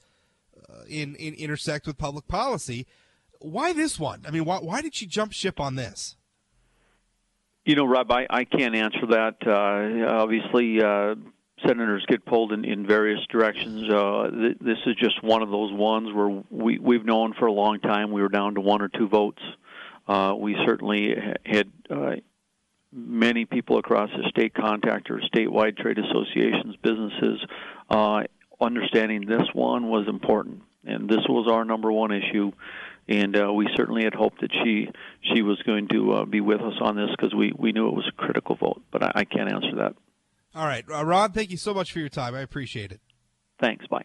uh, 0.66 0.84
in, 0.88 1.14
in 1.16 1.34
intersect 1.34 1.86
with 1.86 1.98
public 1.98 2.26
policy. 2.26 2.86
Why 3.38 3.74
this 3.74 4.00
one? 4.00 4.24
I 4.26 4.30
mean, 4.30 4.46
why, 4.46 4.60
why 4.60 4.80
did 4.80 4.94
she 4.94 5.04
jump 5.04 5.34
ship 5.34 5.60
on 5.60 5.74
this? 5.74 6.16
You 7.68 7.74
know, 7.74 7.84
Rob, 7.84 8.10
I, 8.10 8.26
I 8.30 8.44
can't 8.44 8.74
answer 8.74 9.06
that. 9.10 9.46
Uh, 9.46 10.22
obviously, 10.22 10.82
uh, 10.82 11.16
senators 11.66 12.02
get 12.08 12.24
pulled 12.24 12.50
in, 12.54 12.64
in 12.64 12.86
various 12.86 13.20
directions. 13.30 13.92
Uh, 13.92 14.30
th- 14.30 14.56
this 14.58 14.78
is 14.86 14.96
just 14.96 15.22
one 15.22 15.42
of 15.42 15.50
those 15.50 15.70
ones 15.74 16.08
where 16.14 16.42
we, 16.48 16.78
we've 16.78 17.04
known 17.04 17.34
for 17.38 17.44
a 17.44 17.52
long 17.52 17.78
time 17.80 18.10
we 18.10 18.22
were 18.22 18.30
down 18.30 18.54
to 18.54 18.62
one 18.62 18.80
or 18.80 18.88
two 18.88 19.06
votes. 19.06 19.42
Uh, 20.06 20.34
we 20.38 20.56
certainly 20.64 21.14
had 21.44 21.70
uh, 21.90 22.12
many 22.90 23.44
people 23.44 23.76
across 23.76 24.08
the 24.16 24.26
state 24.30 24.54
contactors, 24.54 25.28
statewide 25.30 25.76
trade 25.76 25.98
associations, 25.98 26.74
businesses, 26.82 27.38
uh, 27.90 28.22
understanding 28.62 29.26
this 29.26 29.46
one 29.52 29.90
was 29.90 30.08
important. 30.08 30.62
And 30.86 31.06
this 31.06 31.26
was 31.28 31.50
our 31.52 31.66
number 31.66 31.92
one 31.92 32.12
issue 32.12 32.50
and 33.08 33.36
uh, 33.36 33.52
we 33.52 33.66
certainly 33.76 34.04
had 34.04 34.14
hoped 34.14 34.40
that 34.40 34.50
she 34.64 34.88
she 35.32 35.42
was 35.42 35.60
going 35.64 35.88
to 35.88 36.12
uh, 36.12 36.24
be 36.24 36.40
with 36.40 36.60
us 36.60 36.74
on 36.80 36.96
this 36.96 37.10
because 37.10 37.34
we, 37.34 37.52
we 37.56 37.72
knew 37.72 37.88
it 37.88 37.94
was 37.94 38.08
a 38.08 38.16
critical 38.16 38.56
vote. 38.56 38.82
But 38.92 39.02
I, 39.02 39.12
I 39.16 39.24
can't 39.24 39.50
answer 39.50 39.76
that. 39.76 39.94
All 40.54 40.66
right, 40.66 40.84
uh, 40.92 41.04
Ron, 41.04 41.32
thank 41.32 41.50
you 41.50 41.56
so 41.56 41.74
much 41.74 41.92
for 41.92 41.98
your 41.98 42.08
time. 42.08 42.34
I 42.34 42.40
appreciate 42.40 42.92
it. 42.92 43.00
Thanks. 43.60 43.86
Bye. 43.86 44.04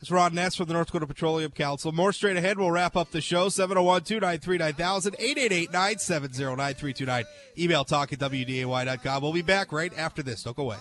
It's 0.00 0.10
Ron 0.10 0.34
Ness 0.34 0.56
from 0.56 0.66
the 0.66 0.74
North 0.74 0.88
Dakota 0.88 1.06
Petroleum 1.06 1.52
Council. 1.52 1.92
More 1.92 2.12
straight 2.12 2.36
ahead. 2.36 2.58
We'll 2.58 2.72
wrap 2.72 2.96
up 2.96 3.12
the 3.12 3.20
show. 3.20 3.48
701 3.48 4.02
293 4.02 4.58
9000 4.58 5.14
888 5.16 5.72
970 5.72 6.44
9329. 6.56 7.24
Email 7.56 7.84
talk 7.84 8.12
at 8.12 8.18
WDAY.com. 8.18 9.22
We'll 9.22 9.32
be 9.32 9.42
back 9.42 9.70
right 9.70 9.96
after 9.96 10.24
this. 10.24 10.42
Don't 10.42 10.56
go 10.56 10.64
away. 10.64 10.78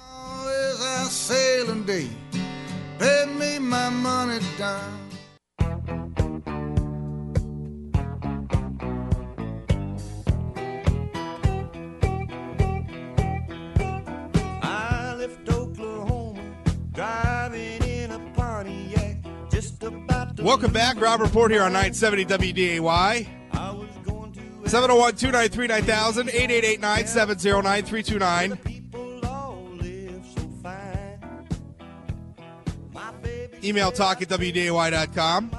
Welcome 20.42 20.74
back. 20.74 21.00
Rob 21.00 21.22
Report 21.22 21.52
here 21.52 21.62
on 21.62 21.72
970 21.72 22.26
WDAY. 22.26 23.28
701 24.66 25.16
293 25.16 25.68
9000 25.68 26.30
888 26.30 26.80
970 26.80 27.62
9329. 27.62 28.58
people 28.58 29.26
all 29.28 29.70
live 29.74 30.26
so 30.34 30.42
fine. 30.64 31.20
My 32.92 33.12
baby 33.22 33.70
Email 33.70 33.92
talk 33.92 34.24
at 34.24 34.30
WDAY.com. 34.30 35.52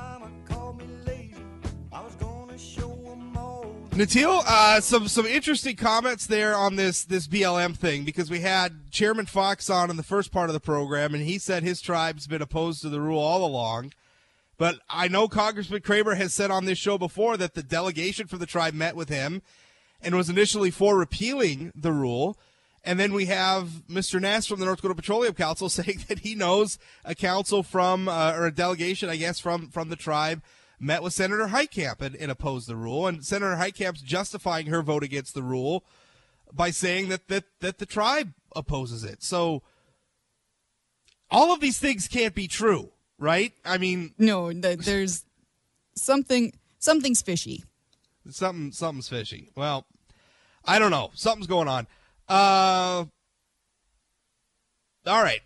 Natil, 3.93 4.43
uh, 4.47 4.81
some 4.81 5.07
some 5.07 5.27
interesting 5.27 5.77
comments 5.77 6.27
there 6.27 6.57
on 6.57 6.75
this 6.75 7.05
this 7.05 7.29
BLM 7.29 7.77
thing 7.77 8.05
because 8.05 8.31
we 8.31 8.41
had 8.41 8.91
Chairman 8.91 9.27
Fox 9.27 9.71
on 9.71 9.91
in 9.91 9.97
the 9.97 10.03
first 10.03 10.33
part 10.33 10.49
of 10.49 10.55
the 10.55 10.61
program, 10.61 11.15
and 11.15 11.23
he 11.23 11.39
said 11.39 11.63
his 11.63 11.81
tribe's 11.81 12.27
been 12.27 12.43
opposed 12.43 12.83
to 12.83 12.89
the 12.89 13.01
rule 13.01 13.21
all 13.21 13.45
along. 13.45 13.93
But 14.59 14.79
I 14.89 15.09
know 15.09 15.29
Congressman 15.29 15.81
Cramer 15.81 16.15
has 16.15 16.35
said 16.35 16.51
on 16.51 16.65
this 16.65 16.79
show 16.79 16.99
before 16.99 17.37
that 17.37 17.55
the 17.55 17.63
delegation 17.63 18.27
from 18.27 18.39
the 18.39 18.47
tribe 18.47 18.75
met 18.75 18.95
with 18.95 19.09
him 19.09 19.43
and 20.01 20.15
was 20.15 20.29
initially 20.29 20.71
for 20.71 20.97
repealing 20.97 21.73
the 21.75 21.93
rule. 21.93 22.39
And 22.85 22.99
then 22.99 23.13
we 23.13 23.27
have 23.27 23.69
Mr. 23.89 24.21
Ness 24.21 24.47
from 24.47 24.59
the 24.61 24.67
North 24.67 24.79
Dakota 24.79 24.95
Petroleum 24.95 25.35
Council 25.35 25.69
saying 25.69 26.05
that 26.09 26.21
he 26.21 26.35
knows 26.35 26.79
a 27.05 27.15
council 27.15 27.63
from, 27.63 28.09
uh, 28.09 28.33
or 28.33 28.47
a 28.47 28.55
delegation, 28.55 29.09
I 29.09 29.17
guess, 29.17 29.39
from, 29.39 29.69
from 29.69 29.89
the 29.89 29.97
tribe 29.97 30.43
met 30.83 31.03
with 31.03 31.13
Senator 31.13 31.47
Heitkamp 31.47 32.01
and, 32.01 32.17
and 32.17 32.31
opposed 32.31 32.69
the 32.69 32.77
rule. 32.77 33.07
And 33.07 33.25
Senator 33.25 33.57
Heitkamp's 33.57 34.03
justifying 34.03 34.67
her 34.67 34.83
vote 34.83 35.05
against 35.05 35.35
the 35.35 35.43
rule 35.43 35.85
by 36.53 36.71
saying 36.71 37.09
that, 37.09 37.29
that, 37.29 37.45
that 37.61 37.79
the 37.79 37.87
tribe 37.87 38.35
opposes 38.55 39.05
it. 39.05 39.23
So 39.23 39.63
all 41.31 41.53
of 41.53 41.61
these 41.61 41.79
things 41.79 42.09
can't 42.09 42.35
be 42.35 42.49
true, 42.49 42.91
right? 43.23 43.53
I 43.65 43.79
mean, 43.79 44.13
No, 44.19 44.53
there's 44.53 45.25
something. 45.97 46.53
Something's 46.79 47.23
fishy. 47.23 47.63
something 48.29 48.73
something's 48.73 49.09
fishy. 49.09 49.51
Well, 49.57 49.87
I 50.65 50.79
don't 50.79 50.91
know. 50.91 51.11
Something's 51.15 51.47
going 51.47 51.69
on. 51.69 51.87
Uh, 52.29 53.05
all 55.07 55.23
right. 55.23 55.41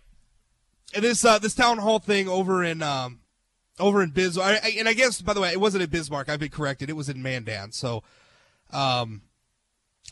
And 0.95 1.03
this 1.03 1.23
uh, 1.23 1.37
this 1.39 1.53
town 1.53 1.77
hall 1.77 1.99
thing 1.99 2.27
over 2.27 2.63
in 2.63 2.81
um, 2.81 3.19
over 3.79 4.01
in 4.01 4.09
Bismarck, 4.11 4.59
I, 4.63 4.67
I- 4.67 4.75
and 4.79 4.87
I 4.89 4.93
guess 4.93 5.21
by 5.21 5.33
the 5.33 5.41
way, 5.41 5.51
it 5.51 5.59
wasn't 5.59 5.83
in 5.83 5.89
Bismarck. 5.89 6.29
I've 6.29 6.39
been 6.39 6.49
corrected. 6.49 6.89
It 6.89 6.93
was 6.93 7.09
in 7.09 7.21
Mandan. 7.21 7.71
So, 7.71 8.03
um, 8.71 9.21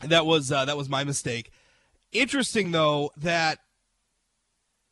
that 0.04 0.26
was 0.26 0.52
uh, 0.52 0.64
that 0.66 0.76
was 0.76 0.88
my 0.88 1.02
mistake. 1.04 1.50
Interesting 2.12 2.70
though 2.72 3.10
that 3.16 3.58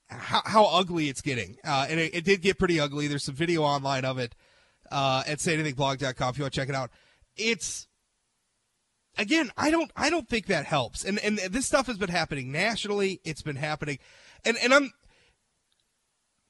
how, 0.09 0.43
how 0.45 0.65
ugly 0.67 1.09
it's 1.09 1.21
getting, 1.21 1.57
uh, 1.65 1.87
and 1.89 1.99
it, 2.01 2.15
it 2.15 2.25
did 2.25 2.43
get 2.43 2.59
pretty 2.59 2.79
ugly. 2.79 3.07
There's 3.07 3.25
some 3.25 3.35
video 3.35 3.63
online 3.63 4.05
of 4.05 4.19
it 4.19 4.35
uh, 4.91 5.23
at 5.27 5.39
sayanythingblog.com 5.39 6.31
if 6.31 6.39
you 6.39 6.45
want 6.45 6.55
to 6.55 6.61
check 6.61 6.69
it 6.69 6.75
out. 6.75 6.91
It's 7.37 7.89
again, 9.19 9.51
I 9.57 9.71
don't 9.71 9.91
I 9.97 10.11
don't 10.11 10.29
think 10.29 10.47
that 10.47 10.67
helps. 10.67 11.05
And 11.05 11.19
and 11.19 11.39
this 11.39 11.67
stuff 11.67 11.87
has 11.87 11.99
been 11.99 12.11
happening 12.11 12.53
nationally. 12.53 13.21
It's 13.25 13.43
been 13.43 13.57
happening, 13.57 13.99
and 14.45 14.57
and 14.63 14.73
I'm. 14.73 14.93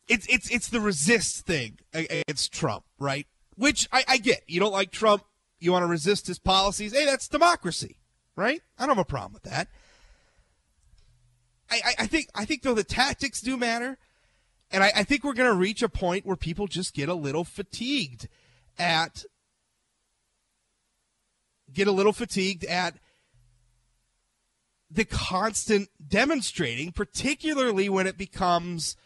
It's 0.06 0.26
it's 0.28 0.50
it's 0.50 0.68
the 0.68 0.80
resist 0.80 1.46
thing 1.46 1.78
against 1.94 2.52
Trump, 2.52 2.84
right? 2.98 3.26
Which 3.56 3.88
I, 3.92 4.04
I 4.06 4.16
get. 4.18 4.42
You 4.46 4.60
don't 4.60 4.72
like 4.72 4.90
Trump. 4.90 5.24
You 5.60 5.72
want 5.72 5.84
to 5.84 5.86
resist 5.86 6.26
his 6.26 6.38
policies. 6.38 6.92
Hey, 6.92 7.06
that's 7.06 7.28
democracy, 7.28 7.96
right? 8.36 8.60
I 8.78 8.86
don't 8.86 8.96
have 8.96 9.06
a 9.06 9.08
problem 9.08 9.32
with 9.32 9.44
that. 9.44 9.68
I, 11.70 11.94
I, 12.00 12.06
think 12.06 12.28
I 12.34 12.44
think 12.44 12.62
though 12.62 12.74
the 12.74 12.84
tactics 12.84 13.40
do 13.40 13.56
matter, 13.56 13.98
and 14.70 14.84
I, 14.84 14.92
I 14.96 15.04
think 15.04 15.24
we're 15.24 15.34
going 15.34 15.50
to 15.50 15.56
reach 15.56 15.82
a 15.82 15.88
point 15.88 16.26
where 16.26 16.36
people 16.36 16.66
just 16.66 16.94
get 16.94 17.08
a 17.08 17.14
little 17.14 17.44
fatigued 17.44 18.28
at 18.78 19.24
get 21.72 21.88
a 21.88 21.92
little 21.92 22.12
fatigued 22.12 22.64
at 22.64 22.94
the 24.90 25.04
constant 25.04 25.88
demonstrating, 26.06 26.92
particularly 26.92 27.88
when 27.88 28.06
it 28.06 28.16
becomes 28.16 28.96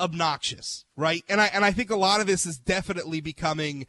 obnoxious, 0.00 0.84
right? 0.96 1.24
And 1.28 1.40
I 1.40 1.46
and 1.46 1.64
I 1.64 1.72
think 1.72 1.90
a 1.90 1.96
lot 1.96 2.20
of 2.20 2.26
this 2.26 2.46
is 2.46 2.58
definitely 2.58 3.20
becoming 3.20 3.86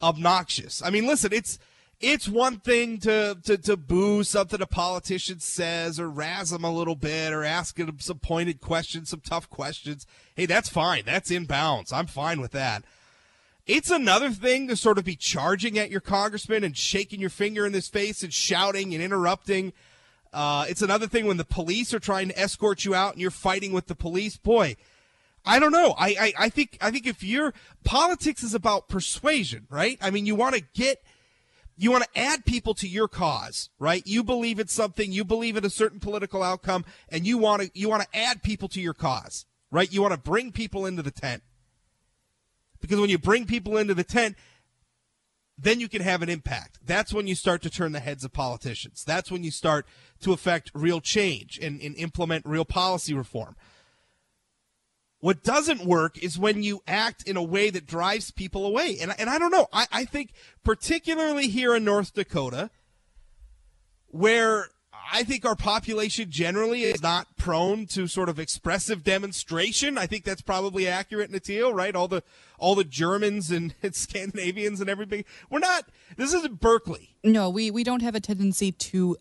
obnoxious. 0.00 0.82
I 0.82 0.90
mean, 0.90 1.06
listen, 1.06 1.32
it's 1.32 1.58
it's 2.02 2.28
one 2.28 2.58
thing 2.58 2.98
to, 2.98 3.38
to, 3.44 3.56
to 3.56 3.76
boo 3.76 4.24
something 4.24 4.60
a 4.60 4.66
politician 4.66 5.38
says 5.38 6.00
or 6.00 6.10
razz 6.10 6.50
them 6.50 6.64
a 6.64 6.72
little 6.72 6.96
bit 6.96 7.32
or 7.32 7.44
ask 7.44 7.76
them 7.76 8.00
some 8.00 8.18
pointed 8.18 8.60
questions, 8.60 9.10
some 9.10 9.20
tough 9.20 9.48
questions. 9.48 10.04
Hey, 10.34 10.46
that's 10.46 10.68
fine. 10.68 11.04
That's 11.06 11.30
in 11.30 11.44
bounds. 11.44 11.92
I'm 11.92 12.08
fine 12.08 12.40
with 12.40 12.50
that. 12.52 12.82
It's 13.64 13.90
another 13.90 14.30
thing 14.30 14.66
to 14.66 14.74
sort 14.74 14.98
of 14.98 15.04
be 15.04 15.14
charging 15.14 15.78
at 15.78 15.90
your 15.90 16.00
congressman 16.00 16.64
and 16.64 16.76
shaking 16.76 17.20
your 17.20 17.30
finger 17.30 17.64
in 17.64 17.72
his 17.72 17.88
face 17.88 18.24
and 18.24 18.34
shouting 18.34 18.92
and 18.92 19.02
interrupting. 19.02 19.72
Uh, 20.32 20.66
it's 20.68 20.82
another 20.82 21.06
thing 21.06 21.26
when 21.26 21.36
the 21.36 21.44
police 21.44 21.94
are 21.94 22.00
trying 22.00 22.28
to 22.28 22.38
escort 22.38 22.84
you 22.84 22.96
out 22.96 23.12
and 23.12 23.20
you're 23.20 23.30
fighting 23.30 23.72
with 23.72 23.86
the 23.86 23.94
police. 23.94 24.36
Boy, 24.36 24.76
I 25.44 25.60
don't 25.60 25.70
know. 25.70 25.94
I, 25.96 26.16
I, 26.18 26.32
I 26.46 26.48
think 26.48 26.78
I 26.80 26.90
think 26.90 27.06
if 27.06 27.22
you're 27.22 27.54
politics 27.84 28.42
is 28.42 28.54
about 28.54 28.88
persuasion, 28.88 29.68
right? 29.70 29.98
I 30.00 30.10
mean, 30.10 30.26
you 30.26 30.34
want 30.34 30.56
to 30.56 30.62
get 30.74 31.04
you 31.82 31.90
want 31.90 32.04
to 32.04 32.18
add 32.18 32.44
people 32.44 32.74
to 32.74 32.86
your 32.86 33.08
cause, 33.08 33.68
right? 33.80 34.06
You 34.06 34.22
believe 34.22 34.60
in 34.60 34.68
something, 34.68 35.10
you 35.10 35.24
believe 35.24 35.56
in 35.56 35.64
a 35.64 35.70
certain 35.70 35.98
political 35.98 36.40
outcome, 36.40 36.84
and 37.08 37.26
you 37.26 37.38
want 37.38 37.62
to 37.62 37.70
you 37.74 37.88
want 37.88 38.02
to 38.02 38.16
add 38.16 38.44
people 38.44 38.68
to 38.68 38.80
your 38.80 38.94
cause, 38.94 39.46
right? 39.72 39.92
You 39.92 40.00
want 40.00 40.14
to 40.14 40.20
bring 40.20 40.52
people 40.52 40.86
into 40.86 41.02
the 41.02 41.10
tent. 41.10 41.42
Because 42.80 43.00
when 43.00 43.10
you 43.10 43.18
bring 43.18 43.46
people 43.46 43.76
into 43.76 43.94
the 43.94 44.04
tent, 44.04 44.36
then 45.58 45.80
you 45.80 45.88
can 45.88 46.02
have 46.02 46.22
an 46.22 46.28
impact. 46.28 46.78
That's 46.84 47.12
when 47.12 47.26
you 47.26 47.34
start 47.34 47.62
to 47.62 47.70
turn 47.70 47.90
the 47.90 48.00
heads 48.00 48.22
of 48.22 48.32
politicians. 48.32 49.02
That's 49.04 49.30
when 49.30 49.42
you 49.42 49.50
start 49.50 49.84
to 50.20 50.32
affect 50.32 50.70
real 50.74 51.00
change 51.00 51.58
and, 51.60 51.80
and 51.80 51.96
implement 51.96 52.46
real 52.46 52.64
policy 52.64 53.12
reform. 53.12 53.56
What 55.22 55.44
doesn't 55.44 55.84
work 55.86 56.18
is 56.18 56.36
when 56.36 56.62
you 56.64 56.82
act 56.86 57.28
in 57.28 57.36
a 57.36 57.42
way 57.44 57.70
that 57.70 57.86
drives 57.86 58.32
people 58.32 58.66
away. 58.66 58.98
And, 59.00 59.14
and 59.20 59.30
I 59.30 59.38
don't 59.38 59.52
know. 59.52 59.68
I, 59.72 59.86
I 59.92 60.04
think, 60.04 60.32
particularly 60.64 61.46
here 61.46 61.76
in 61.76 61.84
North 61.84 62.12
Dakota, 62.12 62.70
where 64.08 64.66
I 65.12 65.22
think 65.22 65.44
our 65.44 65.54
population 65.56 66.30
generally 66.30 66.82
is 66.82 67.02
not 67.02 67.36
prone 67.36 67.86
to 67.86 68.06
sort 68.08 68.28
of 68.28 68.38
expressive 68.38 69.04
demonstration. 69.04 69.96
I 69.96 70.06
think 70.06 70.24
that's 70.24 70.42
probably 70.42 70.86
accurate, 70.88 71.30
Natil, 71.30 71.72
right? 71.72 71.94
All 71.94 72.08
the 72.08 72.22
all 72.58 72.74
the 72.74 72.82
Germans 72.84 73.50
and 73.50 73.74
Scandinavians 73.92 74.80
and 74.80 74.90
everything. 74.90 75.24
We're 75.50 75.58
not. 75.60 75.84
This 76.16 76.32
isn't 76.34 76.60
Berkeley, 76.60 77.14
No, 77.24 77.48
we, 77.48 77.70
we 77.70 77.84
don't 77.84 78.02
have 78.02 78.14
a 78.14 78.20
tendency 78.20 78.72
to 78.72 79.16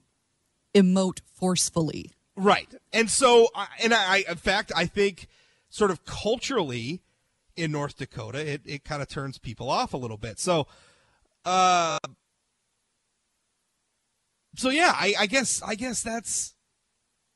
emote 0.74 1.22
forcefully. 1.34 2.12
right? 2.36 2.74
And 2.94 3.10
so, 3.10 3.50
I- 3.56 3.68
and 3.84 3.94
I- 3.94 4.24
in 4.28 4.36
fact, 4.38 4.72
I 4.76 4.86
think 4.86 5.28
sort 5.72 5.90
of 5.90 6.06
culturally 6.06 7.02
in 7.56 7.72
North 7.72 7.98
Dakota, 7.98 8.40
it 8.40 8.62
it 8.66 8.84
kind 8.84 9.02
of 9.02 9.08
turns 9.08 9.40
people 9.40 9.70
off 9.70 9.94
a 9.94 9.98
little 9.98 10.18
bit. 10.18 10.40
So, 10.40 10.68
uh, 11.46 11.98
so 14.56 14.70
yeah, 14.70 14.94
I, 14.94 15.16
I 15.20 15.26
guess 15.26 15.64
I 15.64 15.74
guess 15.74 16.04
that's 16.04 16.54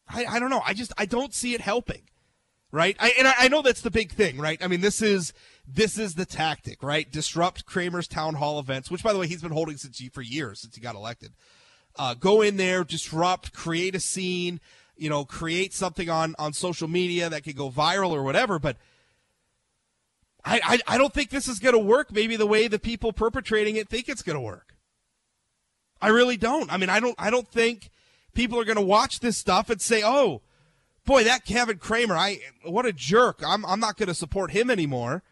I, 0.08 0.26
I 0.26 0.40
don't 0.40 0.52
know. 0.52 0.62
I 0.64 0.76
just 0.76 0.94
I 0.98 1.06
don't 1.06 1.34
see 1.34 1.56
it 1.56 1.62
helping. 1.62 2.04
Right? 2.72 2.98
I, 3.00 3.14
and 3.18 3.26
I, 3.26 3.34
I 3.38 3.48
know 3.48 3.62
that's 3.62 3.80
the 3.80 3.92
big 3.92 4.12
thing, 4.12 4.38
right? 4.38 4.62
I 4.62 4.68
mean, 4.68 4.82
this 4.82 5.02
is 5.02 5.32
this 5.66 5.98
is 5.98 6.16
the 6.16 6.26
tactic, 6.26 6.84
right? 6.84 7.10
Disrupt 7.10 7.66
Cramer's 7.66 8.08
town 8.08 8.36
hall 8.36 8.60
events, 8.60 8.92
which 8.92 9.02
by 9.02 9.14
the 9.14 9.20
way 9.20 9.28
he's 9.28 9.42
been 9.42 9.54
holding 9.54 9.78
since 9.78 10.02
for 10.12 10.22
years 10.22 10.60
since 10.60 10.76
he 10.76 10.82
got 10.82 10.96
elected. 10.96 11.32
Uh, 11.98 12.14
go 12.16 12.42
in 12.42 12.58
there, 12.58 12.84
disrupt, 12.84 13.54
create 13.54 13.96
a 13.96 14.02
scene, 14.02 14.60
you 14.98 15.10
know, 15.10 15.26
create 15.26 15.74
something 15.74 16.10
on 16.10 16.36
on 16.38 16.54
social 16.54 16.88
media 16.88 17.30
that 17.30 17.44
could 17.44 17.56
go 17.56 17.70
viral 17.70 18.12
or 18.12 18.24
whatever. 18.24 18.60
But 18.60 18.78
I 20.44 20.60
I, 20.64 20.96
I 20.96 20.98
don't 20.98 21.14
think 21.14 21.30
this 21.30 21.48
is 21.48 21.60
going 21.60 21.74
to 21.74 21.80
work. 21.80 22.12
Maybe 22.12 22.36
the 22.36 22.48
way 22.48 22.68
the 22.68 22.80
people 22.80 23.14
perpetrating 23.14 23.76
it 23.76 23.90
think 23.90 24.10
it's 24.10 24.22
going 24.22 24.38
to 24.38 24.42
work. 24.42 24.76
I 26.02 26.10
really 26.10 26.38
don't. 26.38 26.72
I 26.72 26.78
mean, 26.78 26.90
I 26.90 27.00
don't. 27.00 27.16
I 27.18 27.30
don't 27.30 27.48
think 27.48 27.90
people 28.34 28.60
are 28.60 28.66
going 28.66 28.78
to 28.78 28.82
watch 28.82 29.20
this 29.20 29.38
stuff 29.38 29.70
and 29.70 29.82
say, 29.82 30.02
"Oh, 30.04 30.42
boy, 31.06 31.24
that 31.24 31.46
Kevin 31.46 31.78
Cramer, 31.78 32.16
I 32.16 32.40
what 32.64 32.86
a 32.86 32.94
jerk. 32.94 33.42
I'm 33.46 33.66
I'm 33.66 33.80
not 33.80 33.98
going 33.98 34.08
to 34.08 34.14
support 34.14 34.52
him 34.52 34.70
anymore." 34.70 35.24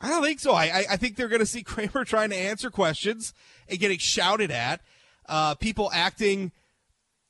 I 0.00 0.10
don't 0.10 0.22
think 0.22 0.40
so. 0.40 0.52
I 0.52 0.84
I, 0.90 0.96
think 0.96 1.16
they're 1.16 1.28
going 1.28 1.40
to 1.40 1.46
see 1.46 1.62
Cramer 1.64 2.04
trying 2.04 2.30
to 2.30 2.36
answer 2.36 2.70
questions 2.70 3.32
and 3.68 3.78
getting 3.78 3.98
shouted 3.98 4.50
at, 4.50 4.82
uh, 5.28 5.54
people 5.54 5.90
acting, 5.92 6.52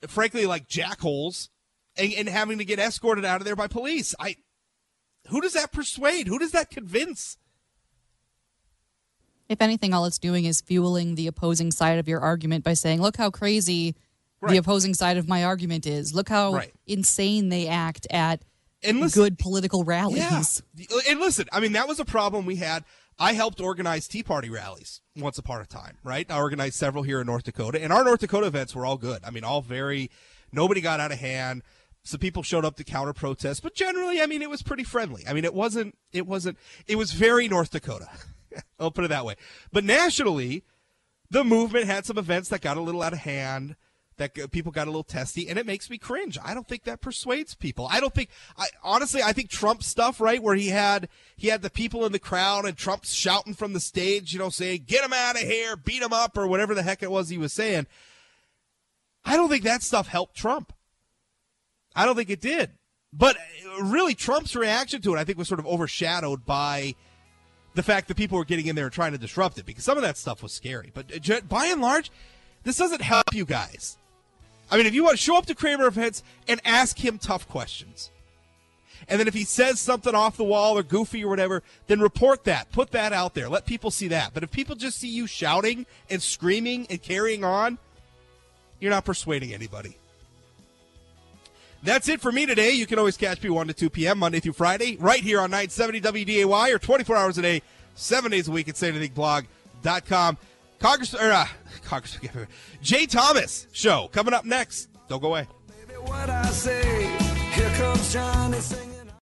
frankly, 0.09 0.47
like 0.47 0.69
jackholes, 0.69 1.49
and, 1.97 2.13
and 2.15 2.29
having 2.29 2.59
to 2.59 2.65
get 2.65 2.79
escorted 2.79 3.25
out 3.25 3.41
of 3.41 3.45
there 3.47 3.57
by 3.57 3.67
police. 3.69 4.15
I, 4.21 4.37
who 5.29 5.41
does 5.41 5.55
that 5.55 5.73
persuade? 5.73 6.27
Who 6.29 6.39
does 6.39 6.53
that 6.53 6.71
convince? 6.71 7.37
If 9.49 9.63
anything, 9.63 9.95
all 9.95 10.05
it's 10.07 10.19
doing 10.19 10.45
is 10.45 10.61
fueling 10.61 11.15
the 11.15 11.27
opposing 11.29 11.71
side 11.71 11.99
of 11.99 12.09
your 12.09 12.21
argument 12.21 12.65
by 12.65 12.75
saying, 12.75 13.01
look 13.01 13.17
how 13.17 13.31
crazy 13.31 13.95
Right. 14.41 14.51
the 14.53 14.57
opposing 14.59 14.93
side 14.93 15.17
of 15.17 15.27
my 15.29 15.45
argument 15.45 15.87
is. 15.87 16.13
Look 16.15 16.29
how 16.29 16.53
Right. 16.53 16.75
insane 16.87 17.49
they 17.49 17.69
act 17.69 18.07
at 18.11 18.43
listen- 18.85 19.09
good 19.23 19.39
political 19.39 19.83
rallies. 19.83 20.63
Yeah. 20.77 20.87
And 21.09 21.21
listen, 21.21 21.49
I 21.53 21.61
mean, 21.61 21.73
that 21.73 21.89
was 21.89 22.01
a 22.01 22.05
problem 22.05 22.45
we 22.45 22.57
had. 22.57 22.85
I 23.19 23.33
helped 23.33 23.61
organize 23.61 24.07
Tea 24.09 24.23
Party 24.23 24.51
rallies 24.51 25.01
once 25.17 25.39
upon 25.39 25.63
a 25.63 25.67
time, 25.67 25.97
right? 26.05 26.31
I 26.31 26.39
organized 26.39 26.75
several 26.75 27.03
here 27.03 27.21
in 27.21 27.27
North 27.27 27.45
Dakota, 27.45 27.83
and 27.83 27.93
our 27.93 28.05
North 28.05 28.21
Dakota 28.21 28.47
events 28.47 28.75
were 28.75 28.85
all 28.85 28.99
good. 28.99 29.21
I 29.25 29.31
mean, 29.31 29.43
all 29.43 29.63
very, 29.63 30.11
nobody 30.53 30.83
got 30.83 31.01
out 31.01 31.13
of 31.13 31.19
hand. 31.19 31.63
Some 32.05 32.21
people 32.21 32.43
showed 32.43 32.65
up 32.65 32.77
to 32.77 32.85
counter 32.85 33.15
protest, 33.15 33.63
but 33.63 33.75
generally, 33.75 34.21
I 34.21 34.27
mean, 34.27 34.43
it 34.43 34.51
was 34.51 34.63
pretty 34.63 34.85
friendly. 34.85 35.25
I 35.27 35.33
mean, 35.33 35.45
it 35.45 35.55
wasn't, 35.55 35.97
it 36.13 36.27
wasn't, 36.27 36.59
it 36.87 36.97
was 36.97 37.13
very 37.13 37.49
North 37.49 37.71
Dakota. 37.71 38.09
I'll 38.79 38.91
put 38.91 39.05
it 39.05 39.09
that 39.09 39.25
way. 39.25 39.37
But 39.73 39.85
nationally, 39.85 40.65
the 41.31 41.43
movement 41.43 41.87
had 41.87 42.05
some 42.05 42.19
events 42.19 42.51
that 42.51 42.61
got 42.61 42.77
a 42.77 42.83
little 42.83 43.03
out 43.03 43.15
of 43.15 43.21
hand 43.21 43.77
that 44.19 44.51
people 44.51 44.73
got 44.73 44.87
a 44.87 44.91
little 44.91 45.05
testy 45.05 45.49
and 45.49 45.59
it 45.59 45.67
makes 45.67 45.91
me 45.91 45.99
cringe. 45.99 46.39
I 46.43 46.55
don't 46.55 46.67
think 46.67 46.85
that 46.85 47.01
persuades 47.01 47.55
people. 47.55 47.89
I 47.91 48.01
don't 48.01 48.15
think 48.15 48.31
i 48.57 48.67
honestly 48.83 49.23
i 49.23 49.33
think 49.33 49.51
trump 49.51 49.83
stuff 49.83 50.21
right 50.21 50.43
where 50.43 50.55
he 50.55 50.69
had 50.69 51.09
he 51.37 51.49
had 51.49 51.63
the 51.63 51.71
people 51.71 52.05
in 52.05 52.13
the 52.13 52.19
crowd 52.19 52.65
and 52.65 52.77
trump's 52.77 53.13
shouting 53.13 53.55
from 53.55 53.73
the 53.73 53.81
stage 53.81 54.33
you 54.33 54.39
know 54.39 54.49
saying 54.49 54.85
get 54.87 55.05
him 55.05 55.13
out 55.13 55.37
of 55.37 55.43
here 55.43 55.77
beat 55.77 56.03
him 56.03 56.13
up 56.13 56.37
or 56.37 56.47
whatever 56.47 56.75
the 56.75 56.83
heck 56.83 57.03
it 57.03 57.11
was 57.11 57.29
he 57.29 57.39
was 57.39 57.53
saying. 57.53 57.87
I 59.25 59.37
don't 59.37 59.49
think 59.49 59.65
that 59.65 59.83
stuff 59.83 60.09
helped 60.09 60.37
trump. 60.37 60.73
I 61.95 62.05
don't 62.05 62.15
think 62.15 62.31
it 62.31 62.41
did. 62.41 62.71
But 63.13 63.37
uh, 63.37 63.83
really 63.83 64.15
trump's 64.15 64.55
reaction 64.55 65.01
to 65.03 65.15
it 65.15 65.19
i 65.19 65.25
think 65.25 65.39
was 65.39 65.49
sort 65.49 65.61
of 65.61 65.67
overshadowed 65.67 66.45
by 66.45 66.95
the 67.77 67.83
fact 67.83 68.09
that 68.09 68.17
people 68.17 68.39
were 68.39 68.45
getting 68.45 68.67
in 68.67 68.75
there 68.75 68.87
and 68.87 68.93
trying 68.93 69.13
to 69.13 69.19
disrupt 69.19 69.59
it 69.59 69.67
because 69.67 69.85
some 69.85 69.99
of 69.99 70.03
that 70.03 70.17
stuff 70.17 70.43
was 70.43 70.53
scary. 70.53 70.91
But 70.93 71.31
uh, 71.31 71.41
by 71.43 71.67
and 71.67 71.81
large, 71.81 72.11
this 72.65 72.79
doesn't 72.79 73.03
help 73.03 73.35
you 73.35 73.45
guys. 73.45 73.99
I 74.71 74.77
mean, 74.77 74.87
if 74.87 74.95
you 74.95 75.05
want 75.05 75.17
to 75.17 75.23
show 75.23 75.37
up 75.37 75.47
to 75.47 75.55
Cramer 75.55 75.87
events 75.87 76.23
and 76.49 76.61
ask 76.65 76.99
him 76.99 77.19
tough 77.19 77.49
questions, 77.49 78.11
and 79.09 79.21
then 79.21 79.29
if 79.29 79.35
he 79.35 79.45
says 79.45 79.79
something 79.79 80.15
off 80.15 80.37
the 80.37 80.45
wall 80.45 80.77
or 80.77 80.83
goofy 80.83 81.25
or 81.25 81.29
whatever, 81.29 81.63
then 81.87 82.01
report 82.01 82.45
that. 82.45 82.73
Put 82.73 82.91
that 82.91 83.13
out 83.13 83.35
there. 83.35 83.49
Let 83.49 83.67
people 83.67 83.91
see 83.91 84.09
that. 84.09 84.35
But 84.35 84.43
if 84.43 84.51
people 84.51 84.75
just 84.75 84.99
see 84.99 85.09
you 85.09 85.27
shouting 85.27 85.87
and 86.11 86.21
screaming 86.21 86.87
and 86.91 87.01
carrying 87.01 87.45
on, 87.45 87.79
you're 88.81 88.91
not 88.91 89.05
persuading 89.05 89.55
anybody. 89.55 89.97
That's 91.83 92.09
it 92.09 92.21
for 92.21 92.33
me 92.33 92.47
today. 92.47 92.73
You 92.73 92.87
can 92.87 92.99
always 92.99 93.17
catch 93.17 93.41
me 93.43 93.51
1 93.51 93.69
to 93.69 93.73
2 93.73 93.91
p.m. 93.91 94.19
Monday 94.19 94.41
through 94.41 94.55
Friday, 94.55 94.97
right 94.99 95.23
here 95.23 95.39
on 95.41 95.51
970 95.51 96.01
WDAY 96.01 96.75
or 96.75 96.79
24 96.79 97.17
hours 97.17 97.39
a 97.39 97.43
day, 97.43 97.63
seven 97.95 98.33
days 98.33 98.49
a 98.49 98.51
week 98.51 98.69
at 98.69 98.75
SayAnythingBlog.com. 98.75 100.39
Congress, 100.79 101.15
or, 101.15 101.33
uh, 101.33 101.47
Congress, 101.85 102.19
Jay 102.83 103.07
Thomas 103.07 103.67
show 103.73 104.09
coming 104.13 104.35
up 104.35 104.45
next. 104.45 104.89
Don't 105.09 105.21
go 105.21 105.29
away. 105.29 105.47
What 106.03 106.29